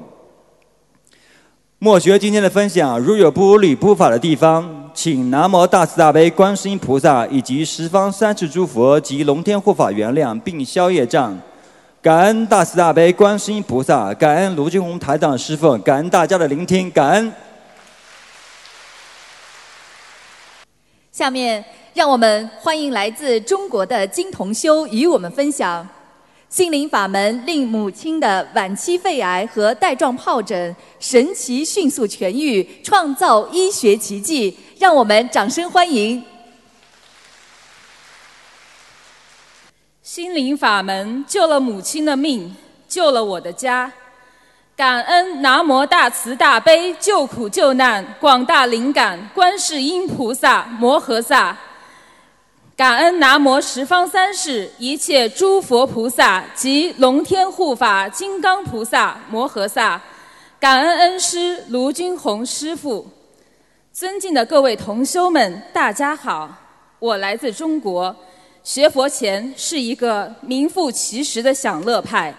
[1.81, 11.39] 莫学今天的分享，如有不理不法的地方，请南无大慈大悲观世音菩萨以及十方三世诸佛及龙天护法原谅并消业障。
[12.03, 17.33] 感恩大慈大悲观世音菩萨，感恩卢俊宏台长师父，感恩大家的聆听，感恩。
[21.13, 21.65] 下面
[21.95, 25.89] 让我们欢迎来自中国的金同修与我们分享。
[26.49, 36.25] 心灵法门令母亲的晚期肺癌和带状疱疹神奇迅速痊愈，创造医学奇迹，让我们掌声欢迎！
[40.03, 42.57] 心灵法门救了母亲的命，
[42.89, 43.93] 救了我的家，
[44.75, 51.55] 感恩南无大慈大悲救苦救难广大灵感观世音菩萨摩诃萨。
[52.79, 60.01] 感恩南无十方三世一切诸佛菩萨及龙天护法金刚菩萨摩诃萨，
[60.61, 63.05] 感恩恩师卢军宏师父，
[63.93, 66.49] 尊敬的各位同修们，大家好，
[67.01, 68.15] 我来自中国，
[68.63, 72.33] 学佛前是一个名副其实的享乐派，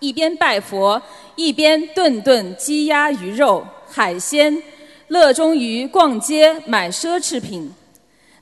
[0.00, 1.00] 一边拜佛，
[1.36, 4.60] 一边顿顿鸡鸭鱼肉海鲜，
[5.06, 7.72] 乐衷于逛街买奢侈品。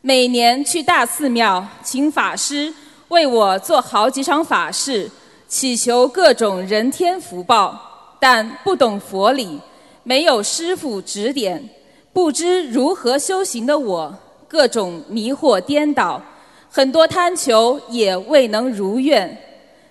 [0.04, 2.74] 每年去大寺庙请法师
[3.06, 5.08] 为我做好几场法事，
[5.46, 9.60] 祈求各种人天福报，但不懂佛理，
[10.02, 11.70] 没有师傅指点，
[12.12, 14.12] 不知如何修行的我，
[14.48, 16.20] 各种迷惑颠倒，
[16.68, 19.40] 很多贪求也未能如愿。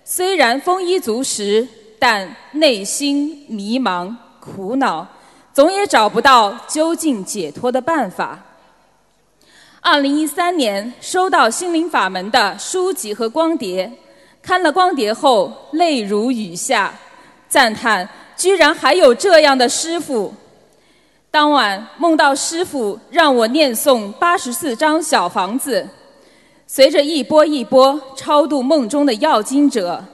[0.04, 1.66] 虽然丰衣足食，
[1.98, 5.08] 但内心迷茫苦恼。
[5.54, 8.38] 总也找不到究竟解脱的办法。
[9.84, 13.92] 二零一三年收到心灵法门的书籍和光碟，
[14.40, 16.94] 看了光碟后泪如雨下，
[17.48, 20.32] 赞叹居然还有这样的师傅。
[21.32, 25.84] 当晚梦到师傅让我念诵八十四张小房子，
[26.68, 30.04] 随着一波一波超度梦中的要经者，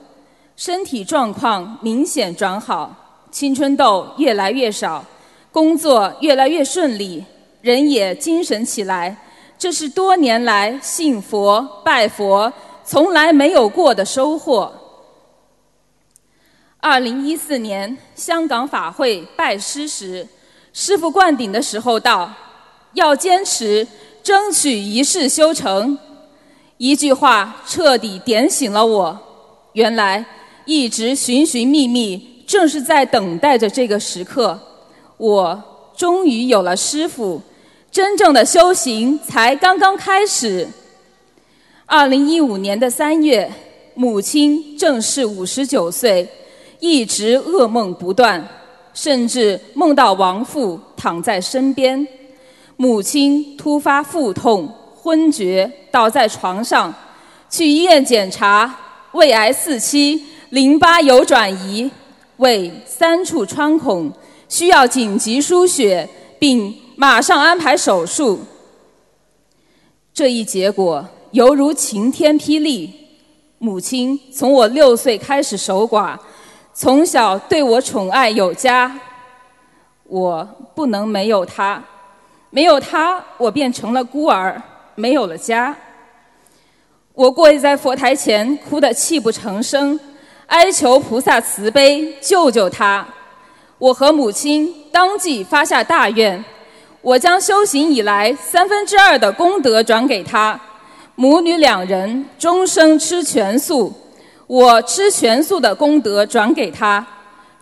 [0.57, 5.05] 身体状况明显转好，青春痘越来越少。
[5.53, 7.23] 工作越来越顺利，
[7.61, 9.15] 人也精神起来，
[9.59, 12.53] 这是多年来信佛拜佛
[12.85, 14.73] 从来没有过的收获。
[16.81, 20.27] 二零一四年香港法会拜师时，
[20.73, 22.33] 师傅灌顶的时候道
[22.95, 23.87] ：“要坚持，
[24.23, 25.99] 争取一世修成。”
[26.79, 29.19] 一句话彻底点醒了我，
[29.73, 30.25] 原来
[30.65, 34.57] 一直寻寻觅觅，正是在等待着这个时刻。
[35.17, 35.61] 我
[35.97, 37.43] 终于有了师傅，
[37.91, 40.69] 真正的修行才刚刚开始。
[41.87, 43.51] 二零一五年的三月，
[43.95, 46.29] 母亲正是五十九岁，
[46.81, 48.47] 一直噩梦不断，
[48.93, 52.07] 甚至梦到亡父躺在身边。
[52.77, 56.95] 母亲突发腹痛，昏厥，倒在床上，
[57.49, 58.79] 去医院检查，
[59.13, 61.91] 胃癌四期，淋巴有转移，
[62.37, 64.13] 胃三处穿孔。
[64.49, 66.09] 需要紧急输血，
[66.39, 68.41] 并马上安排手术。
[70.13, 72.93] 这一结果犹如晴天霹雳。
[73.59, 76.19] 母亲从我六岁开始守寡，
[76.75, 78.99] 从小对我宠爱有加。
[80.03, 80.45] 我
[80.75, 81.81] 不能没有她，
[82.51, 84.61] 没有她，我变成了孤儿，
[84.97, 85.77] 没有了家。
[87.15, 89.99] 我跪在佛台前，哭得泣不成声，
[90.47, 93.07] 哀求菩萨慈悲，救救她。
[93.79, 96.45] 我和母亲当即发下大愿，
[97.01, 100.61] 我将修行以来三分之二的功德转给他，
[101.15, 103.93] 母女两人终生吃全素，
[104.47, 107.07] 我吃全素的功德转给他，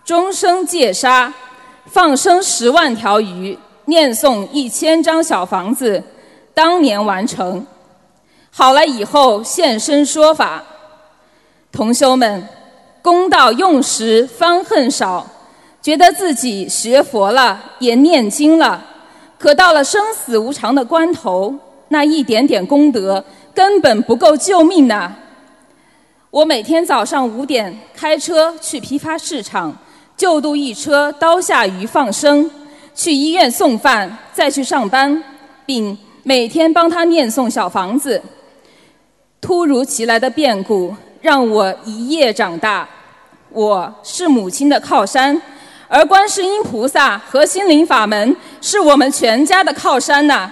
[0.03, 1.31] 终生戒杀，
[1.85, 6.03] 放生十万条鱼，念诵一千张小房子，
[6.53, 7.65] 当年完成。
[8.49, 10.63] 好了以后现身说法，
[11.71, 12.47] 同修们，
[13.03, 15.25] 公道用时方恨少。
[15.79, 18.83] 觉得自己学佛了，也念经了，
[19.37, 21.53] 可到了生死无常的关头，
[21.89, 23.23] 那一点点功德
[23.53, 25.11] 根本不够救命呐！
[26.29, 29.75] 我每天早上五点开车去批发市场，
[30.15, 32.49] 就度一车刀下鱼放生，
[32.93, 35.23] 去医院送饭，再去上班，
[35.65, 38.21] 并每天帮他念诵小房子。
[39.39, 42.87] 突如其来的变故让我一夜长大，
[43.51, 45.39] 我是母亲的靠山。
[45.89, 50.51] 而观世音菩萨和心灵法门是我们全家的靠山呐。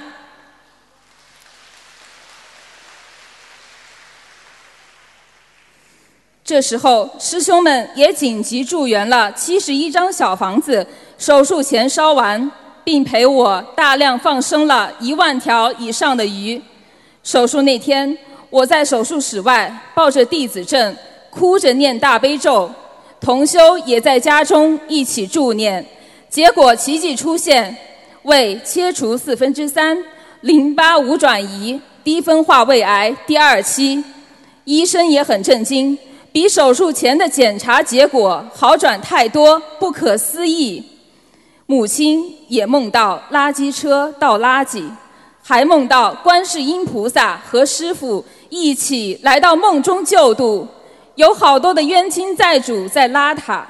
[6.44, 10.86] 这时候，师兄们也紧急助援了七十一张小房子，
[11.18, 12.52] 手术前烧完，
[12.84, 16.62] 并陪我大量放生了一万条以上的鱼。
[17.24, 18.16] 手术那天，
[18.52, 20.96] 我在手术室外抱着弟子证，
[21.32, 22.72] 哭着念大悲咒。
[23.26, 25.84] 同修也在家中一起助念，
[26.30, 27.76] 结果奇迹出现，
[28.22, 29.98] 胃切除四分之三，
[30.42, 34.04] 淋巴无转移，低分化胃癌第二期，
[34.66, 35.98] 医生也很震惊，
[36.32, 40.84] 比手术前的检查结果好转太多，不可思议。
[41.66, 44.88] 母亲也梦到垃圾车倒垃圾，
[45.42, 50.68] 还梦到观世音菩萨和师傅一起来到梦中救度。
[51.16, 53.66] 有好多的冤亲债主在拉他，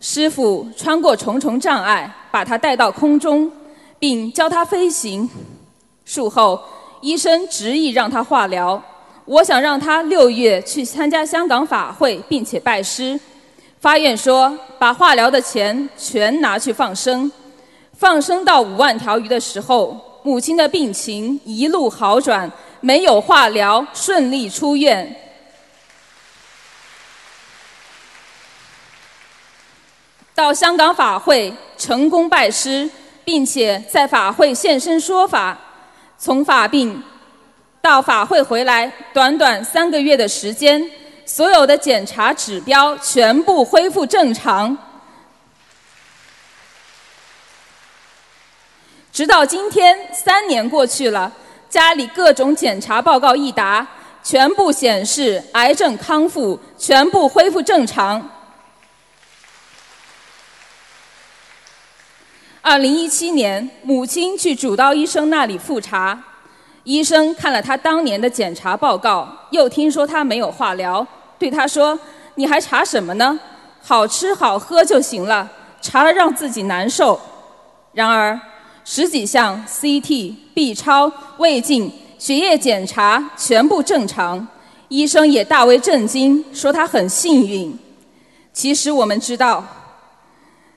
[0.00, 3.50] 师傅穿过重重障碍，把他带到空中，
[3.98, 5.28] 并教他飞行。
[6.04, 6.60] 术后，
[7.00, 8.82] 医生执意让他化疗。
[9.24, 13.18] 我想让他六月去参加香港法会，并且拜师。
[13.78, 17.30] 发愿说，把化疗的钱全拿去放生。
[17.92, 22.50] 放生到五万条鱼的时候，母亲的病情一路好转，
[22.80, 25.16] 没有化疗，顺利出院。
[30.40, 32.88] 到香港法会成功拜师，
[33.26, 35.54] 并且在法会现身说法，
[36.16, 37.02] 从发病
[37.82, 40.82] 到法会回来，短短三个月的时间，
[41.26, 44.74] 所有的检查指标全部恢复正常。
[49.12, 51.30] 直到今天，三年过去了，
[51.68, 53.86] 家里各种检查报告一答，
[54.24, 58.26] 全部显示癌症康复，全部恢复正常。
[62.70, 66.16] 二零一七年，母亲去主刀医生那里复查，
[66.84, 71.04] 医生看了她当年的检查报告，又听说她没有化疗，
[71.36, 71.98] 对她说
[72.36, 73.36] ：“你还查什么呢？
[73.82, 75.50] 好吃好喝就行了，
[75.82, 77.20] 查了让自己难受。”
[77.92, 78.40] 然而，
[78.84, 84.46] 十几项 CT、B 超、胃镜、血液检查全部正常，
[84.86, 87.76] 医生也大为震惊，说她很幸运。
[88.52, 89.66] 其实我们知道。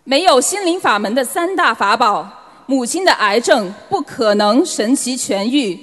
[0.06, 2.30] 没有心灵法门的三大法宝，
[2.66, 5.80] 母亲的癌症不可能神奇痊愈。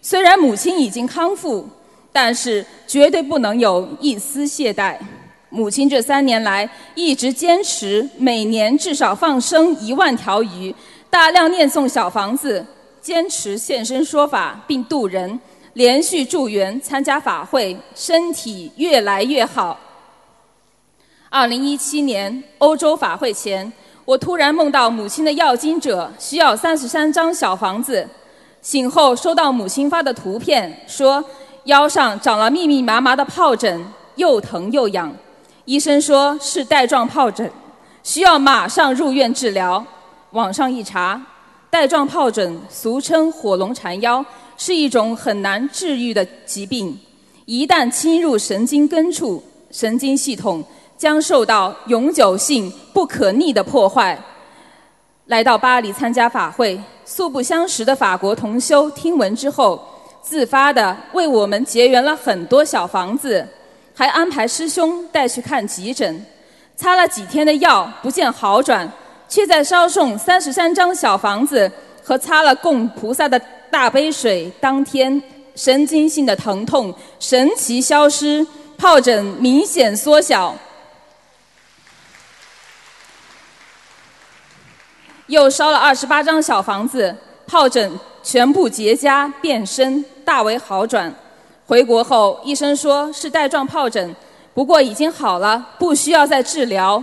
[0.00, 1.68] 虽然母亲已经康复，
[2.12, 4.96] 但是绝对不能有一丝懈怠。
[5.50, 10.72] 母亲这三年来一直坚持，每年至少放生一万条鱼，
[11.10, 12.64] 大量念诵小房子，
[13.00, 15.40] 坚持现身说法并度人，
[15.72, 19.76] 连续助缘参加法会，身体越来越好。
[21.34, 23.72] 二零一七年欧洲法会前，
[24.04, 28.08] 我突然梦到母亲的要经者需要三十三张小房子。
[28.62, 31.22] 醒后收到母亲发的图片，说
[31.64, 35.12] 腰上长了密密麻麻的疱疹，又疼又痒。
[35.64, 37.50] 医生说是带状疱疹，
[38.04, 39.84] 需要马上入院治疗。
[40.30, 41.20] 网上一查，
[41.68, 44.24] 带状疱疹俗称火龙缠腰，
[44.56, 46.96] 是一种很难治愈的疾病。
[47.44, 50.64] 一旦侵入神经根处，神经系统。
[50.96, 54.18] 将受到永久性、不可逆的破坏。
[55.26, 59.82] 来到巴黎参加法会，素不相识的法国同修听闻之后，
[60.22, 63.46] 自发的为我们结缘了很多小房子，
[63.94, 66.24] 还安排师兄带去看急诊。
[66.76, 68.90] 擦了几天的药不见好转，
[69.28, 71.70] 却在烧送三十三张小房子
[72.02, 73.40] 和擦了供菩萨的
[73.70, 75.22] 大杯水当天，
[75.54, 78.46] 神经性的疼痛神奇消失，
[78.78, 80.54] 疱疹明显缩小。
[85.26, 87.14] 又烧了二十八张小房子，
[87.48, 91.12] 疱疹全部结痂变深，大为好转。
[91.66, 94.14] 回国后，医生说是带状疱疹，
[94.52, 97.02] 不过已经好了，不需要再治疗。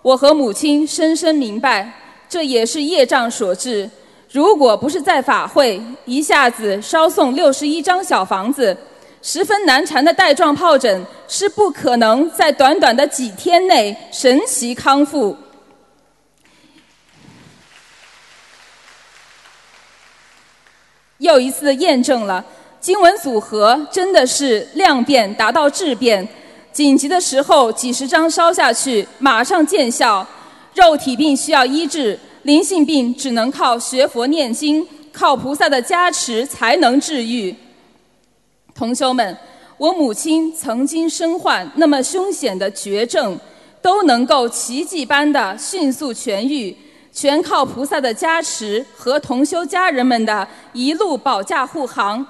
[0.00, 1.92] 我和母亲深深明白，
[2.30, 3.88] 这也是业障所致。
[4.32, 8.74] 如果不是在法会一下子烧送六十一张小房子，
[9.20, 15.36] 十分难缠的带状疱疹是不可能在短短的几天内神奇康复。
[21.20, 22.44] 又一次验证了
[22.80, 26.26] 经文组合真的是量变达到质变，
[26.72, 30.26] 紧急的时候几十张烧下去马上见效。
[30.74, 37.54] 肉体病需要医治，灵性病只能靠学佛念经，靠菩萨的加持才能治愈。
[38.74, 39.36] 同修们，
[39.76, 43.38] 我母亲曾经身患那么凶险的绝症，
[43.82, 46.74] 都能够奇迹般的迅速痊愈。
[47.20, 52.26] 全靠菩萨的加持和同修家人们的一路保驾护航。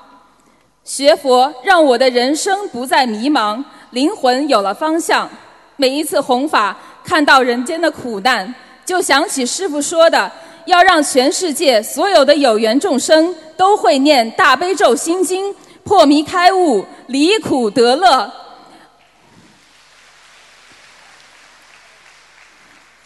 [0.82, 5.30] 学佛让我的人生不再迷茫，灵魂有了方向。
[5.76, 8.52] 每一次弘法，看到人间的苦难，
[8.84, 10.28] 就想起师父说的：
[10.64, 18.28] 要让全世界所有的有缘众生都会念大悲咒心经，破迷开悟，离苦得乐。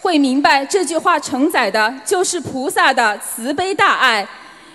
[0.05, 4.29] 会明白这句话承载的就是菩萨的慈悲大爱，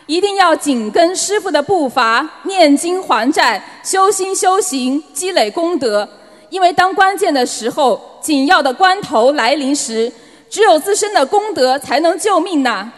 [0.08, 6.10] 一定要紧跟师傅的步伐，念经还债，修心修行，积累功德。
[6.50, 10.12] 因为当关键的时候、紧要的关头来临时，
[10.50, 12.92] 只有自身的功德才能救命呐！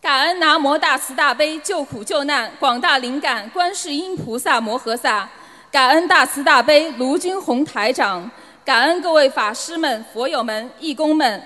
[0.00, 5.28] 感恩南无大慈大悲救苦救难广大灵感观世音菩萨摩诃萨，
[5.70, 8.30] 感恩大慈大悲卢军宏台长。
[8.66, 11.40] 感恩各位法师们、佛友们、义工们。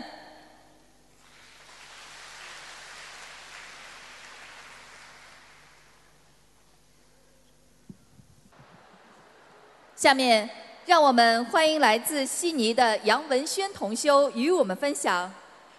[9.94, 10.48] 下面，
[10.86, 15.30] 让我们欢迎来自悉尼的杨文轩同修与我们分享：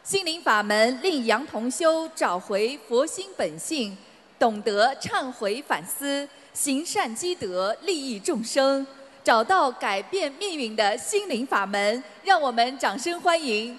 [0.04, 3.98] 心灵法门令杨同修找回佛心本性，
[4.38, 8.86] 懂得忏悔反思，行善积德，利益众生。
[9.24, 13.78] 找到改变命运的心灵法门，让我们掌声欢迎。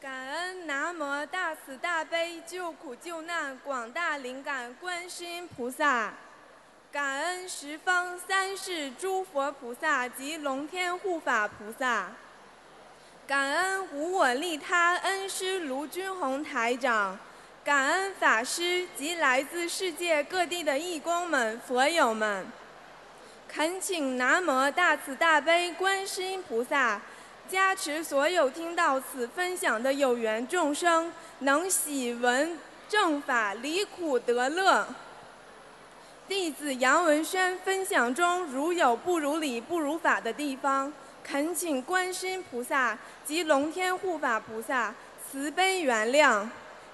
[0.00, 6.14] 感恩南无大慈大悲救苦救难广大灵感观世音菩萨，
[6.90, 12.12] 感恩十方三世诸佛菩萨及龙天护法菩萨，
[13.26, 17.18] 感恩无我利他恩师卢军宏台长，
[17.64, 22.46] 感恩法师及来自世界各地的义工们、佛友们，
[23.48, 27.00] 恳请南无大慈大悲观世音菩萨。
[27.48, 32.56] 加持所有听到此分享的有缘众生，能喜闻
[32.88, 34.86] 正法，离苦得乐。
[36.28, 40.92] 弟子杨文轩分享中如有不如理、不如法的地方，
[41.28, 42.96] 恳请观世音菩萨
[43.26, 44.94] 及龙天护法菩萨
[45.28, 46.46] 慈悲原谅，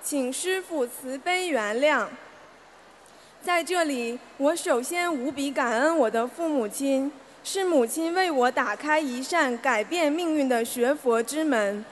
[0.02, 2.06] 请师父慈悲原谅。
[3.44, 7.12] 在这里，我首先无比感恩我的父母亲。
[7.44, 11.84] 是母亲为我打开一扇改变命运的学佛之门，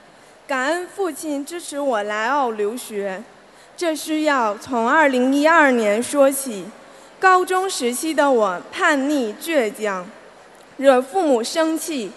[0.47, 3.23] 感恩父亲支持我来澳留学。
[3.77, 6.65] 这需要从2012年说起。
[7.19, 10.09] 高中时期的我叛逆倔强，
[10.79, 12.11] 惹父母生气，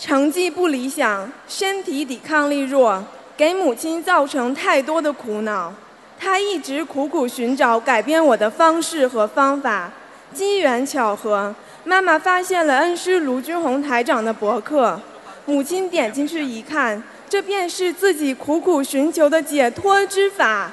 [0.00, 3.04] 成绩不理想，身体抵抗力弱，
[3.36, 5.70] 给母亲造成太多的苦恼。
[6.18, 9.92] 她一直苦苦寻找改变我的方式和方法。
[10.32, 11.54] 机缘巧合。
[11.84, 14.98] 妈妈发现了恩师卢军宏台长的博客，
[15.44, 20.70] 母亲点进去一看，这便是自己苦苦寻求的解脱之法。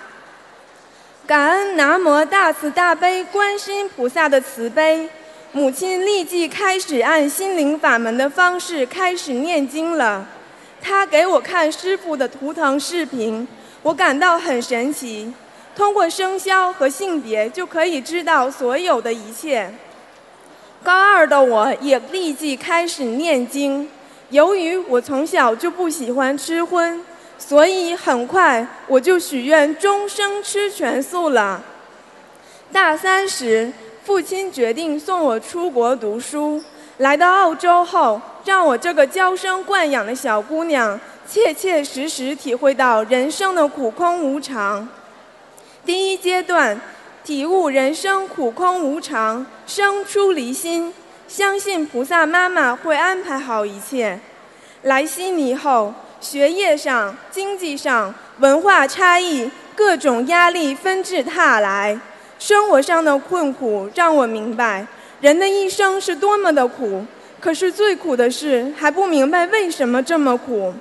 [1.26, 5.10] 感恩南无大慈大悲观世音菩萨的慈悲，
[5.58, 10.24] 母亲立即开始按心灵法门的方式开始念经了。
[10.80, 13.48] 她给我看师傅的图腾视频，
[13.82, 15.34] 我感到很神奇，
[15.76, 19.68] 通过生肖和性别就可以知道所有的一切。
[20.84, 23.90] 高二的我也立即开始念经。
[24.30, 27.04] 由于我从小就不喜欢吃荤，
[27.40, 31.64] 所以很快我就许愿终生吃全素了。
[32.72, 33.74] 大三时，
[34.08, 36.64] 父亲决定送我出国读书。
[37.00, 40.98] 来到澳洲后，让我这个娇生惯养的小姑娘
[41.28, 44.88] 切切实实体会到人生的苦空无常。
[45.86, 46.80] 第一阶段。
[47.26, 50.94] 体悟人生苦空无常，生出离心，
[51.28, 54.18] 相信菩萨妈妈会安排好一切。
[54.84, 62.00] 来悉尼后，学业上、经济上、文化差异，各种压力纷至沓来，
[62.40, 64.86] 生活上的困苦让我明白，
[65.22, 67.06] 人的一生是多么的苦。
[67.40, 70.74] 可是最苦的是还不明白为什么这么苦。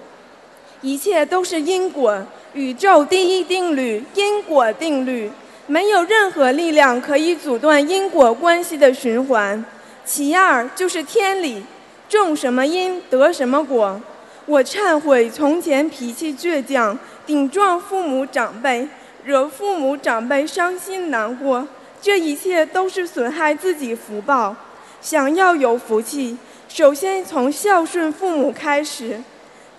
[0.80, 5.30] 一切都是因果，宇宙第一定律——因果定律。
[5.66, 9.64] 没有任何力量可以阻断因果关系的循环。
[10.04, 11.64] 其二就是天理，
[12.08, 14.00] 种什么因得什么果。
[14.46, 16.96] 我忏悔从前脾气倔强，
[17.26, 18.86] 顶撞父母长辈，
[19.26, 21.66] 惹父母长辈伤心难过，
[22.00, 24.54] 这一切都是损害自己福报。
[25.00, 29.20] 想要有福气，首先从孝顺父母开始。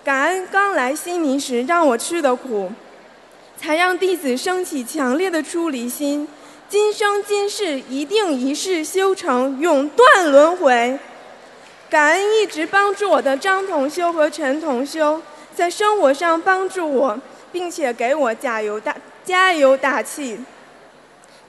[0.04, 2.70] 感恩刚来悉尼时让我吃的苦。
[3.56, 6.28] 才让弟子升起强烈的出离心，
[6.68, 10.98] 今生今世一定一世修成，永断轮回。
[11.88, 15.22] 感恩一直帮助我的张同修和陈同修，
[15.54, 17.18] 在生活上帮助我，
[17.50, 18.94] 并且给我加油打
[19.28, 20.40] 加油打气。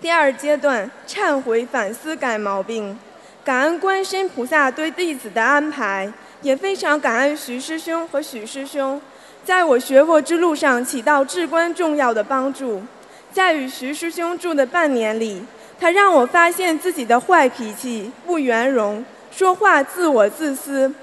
[0.01, 2.99] 第二阶段忏悔反思改毛病，
[3.41, 6.11] 感恩观世菩萨对弟子的安排，
[6.41, 9.01] 也非常感恩徐师兄和许师兄。
[9.45, 12.83] 在我学佛之路上起到至关重要的帮助。
[13.31, 15.41] 在与徐师兄住的半年里，
[15.79, 20.93] 他让我发现自己的坏脾气、不圆融，说话自我自私，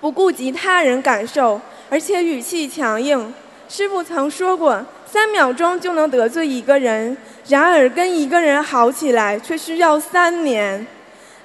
[0.00, 3.32] 不顾及他人感受，而且语气强硬。
[3.68, 7.16] 师傅曾说过，三秒钟就能得罪一个人，
[7.48, 10.86] 然而跟一个人好起来却需要三年。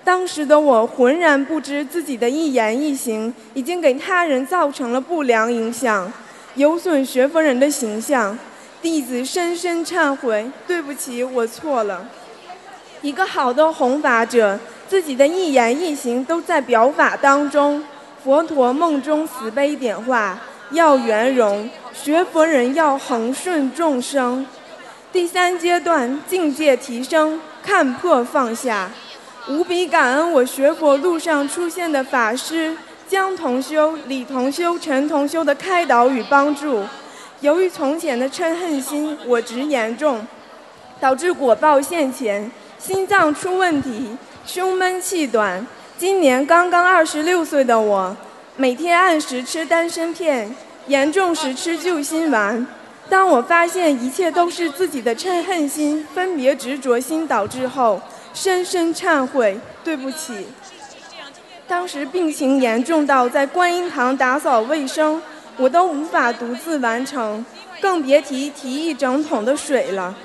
[0.03, 6.11] 当时的我浑然不知自己的一言一行已经给他人造成了不良影响。
[6.55, 8.37] 有损学佛人的形象，
[8.81, 12.05] 弟子深深忏悔，对不起，我错了。
[13.01, 14.59] 一个好的弘法者，
[14.89, 17.81] 自己的一言一行都在表法当中。
[18.23, 20.37] 佛陀梦中慈悲点化，
[20.71, 24.45] 要圆融；学佛人要恒顺众生。
[25.11, 28.89] 第三阶段境界提升，看破放下，
[29.47, 32.75] 无比感恩我学佛路上出现的法师。
[33.07, 36.83] 江同修、李同修、陈同修的开导与帮助，
[37.41, 40.25] 由于从前的嗔恨心我执严重，
[40.99, 44.17] 导致果报现前，心脏出问题，
[44.47, 45.63] 胸闷气短。
[45.95, 48.17] 今年刚刚二十六岁的我，
[48.55, 50.55] 每天按时吃丹参片，
[50.87, 52.65] 严重时吃救心丸。
[53.09, 58.01] 当我发现一切都是自己的嗔恨心、分别执着心导致后，
[58.33, 60.47] 深深忏悔，对不起。
[61.67, 65.21] 当时病情严重到在观音堂打扫卫生，
[65.57, 67.45] 我都无法独自完成，
[67.81, 70.15] 更别提提一整桶的水了。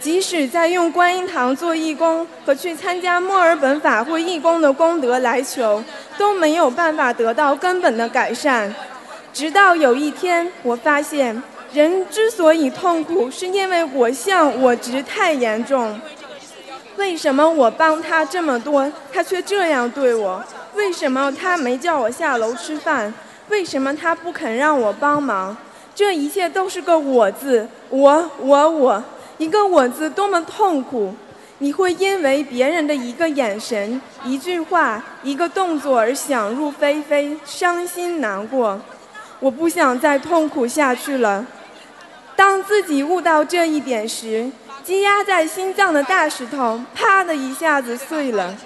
[0.00, 5.82] 即使在用观音堂做义工和去参加墨尔本法会义工的功德来求，
[6.18, 8.74] 都没有办法得到根本的改善。
[9.32, 15.98] 直到有一天，我发现人之所以痛苦，是因为我相我执太严重。
[16.96, 20.44] 为什么我帮他这么多，他却这样对我？
[20.74, 23.12] 为什么他没叫我下楼吃饭？
[23.48, 25.56] 为什么他不肯让我帮忙？
[25.94, 29.02] 这一切都是个“我”字，我我我。
[29.38, 31.14] 一个“我”字多么痛苦！
[31.58, 38.80] 你会因为别人的一个眼神、一句话、一个动作而想入非非，伤心难过。
[39.42, 41.44] 我不想再痛苦下去了。
[42.36, 44.48] 当自己悟到这一点时，
[44.84, 48.56] 积压在心脏的大石头啪的一下子碎了，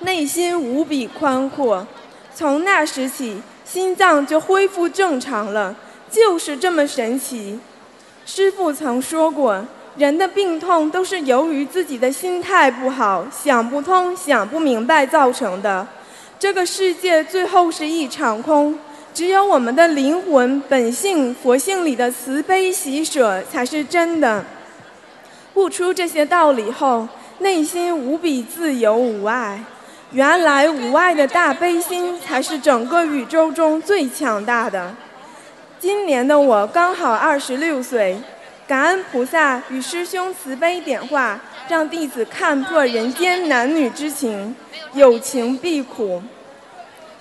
[0.00, 1.86] 内心无比宽阔。
[2.34, 5.76] 从那时起，心脏就恢复正常了，
[6.10, 7.60] 就是这么神奇。
[8.26, 9.64] 师父曾说过。
[9.94, 15.86] 人的病痛都是由于自己的心态不好、想不通、想不明白造成的。
[16.38, 18.78] 这个世界最后是一场空，
[19.14, 24.44] 只有我们的灵魂本性、佛性里的慈悲喜舍才是真的。
[25.54, 27.06] 悟出这些道理后，
[27.40, 29.62] 内心无比自由无碍。
[30.12, 34.94] 原来无爱的大悲心才是整个宇宙中最强大的。
[35.78, 38.16] 今年的我刚好二十六岁。
[38.66, 41.38] 感恩菩萨与师兄慈悲点化，
[41.68, 44.54] 让弟子看破人间男女之情，
[44.94, 46.22] 有情必苦。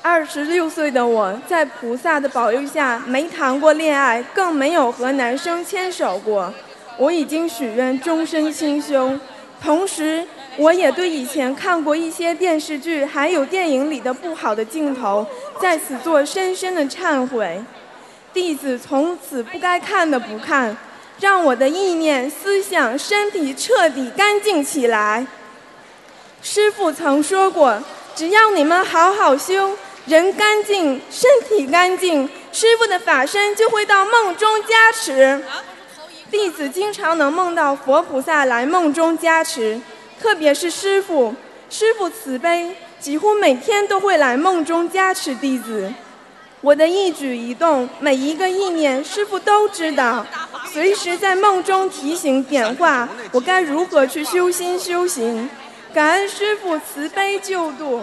[0.03, 6.51] 二十六岁的我在菩萨的保佑下，没谈过恋爱，更没有和男生牵手过。
[6.97, 9.17] 我已经许愿终身清修，
[9.63, 10.25] 同时
[10.57, 15.25] 我也对以前看过一些电视剧还有电影里的不好的镜头，
[15.61, 17.63] 在此做深深的忏悔。
[18.33, 20.75] 弟子从此不该看的不看。
[21.19, 25.27] 让我的意念、思想、身体彻底干净起来。
[26.41, 27.79] 师父曾说过，
[28.15, 29.77] 只要你们好好修，
[30.07, 35.41] 人干净，身体干净，师傅的法身就会到梦中加持。
[36.31, 39.79] 弟子经常能梦到佛菩萨来梦中加持，
[40.19, 41.35] 特别是师傅，
[41.69, 45.93] 师傅慈悲，几乎每天都会来梦中加持弟子。
[46.61, 50.25] 我的一举一动，每一个意念，师傅都知道。
[50.71, 55.49] 随时在梦中提醒点化我该如何去修心修行，
[55.93, 58.01] 感恩师傅慈悲救度。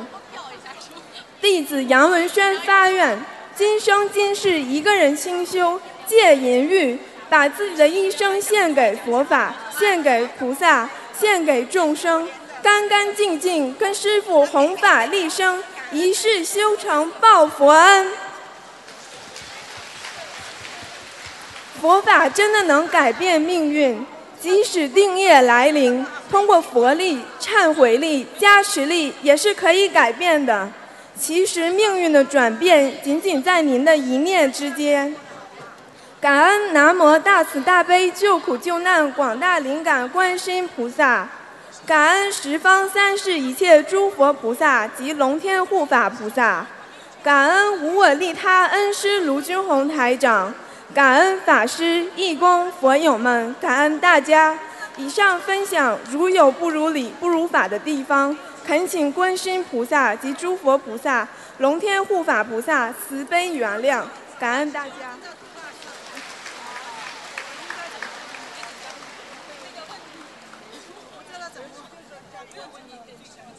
[1.40, 3.16] 弟子杨文轩发愿，
[3.54, 12.28] 今生今世一个人清修，戒淫欲，把自己的一生献给佛法，献给菩萨，献给众生，
[12.60, 15.62] 干干净净跟师父弘法立生，
[15.92, 18.10] 一世修成报佛恩。
[21.80, 24.04] 佛法真的能改变命运，
[24.40, 30.68] 即使定业来临，通过佛力、忏悔力、加持力也是可以改变的。
[31.18, 35.14] 其实命运的转变仅仅在您的一念之间。
[36.20, 41.28] 感恩南无大慈大悲救苦救难广大灵感观世音菩萨，
[41.86, 46.66] 感恩十方三世一切诸佛菩萨及龙天护法菩萨，
[47.22, 50.54] 感恩无我利他恩师卢军宏台长。
[50.94, 54.58] 感恩法师、义工、佛友们，感恩大家。
[54.96, 58.36] 以上分享如有不如理、不如法的地方，
[58.68, 64.04] 恳请观世音菩萨及诸佛菩萨、龙天护法菩萨慈悲原谅。
[64.38, 64.92] 感恩大家。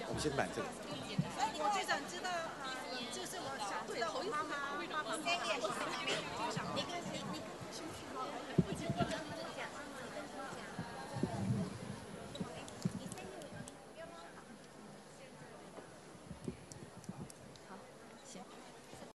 [0.07, 0.78] 我们先买这个。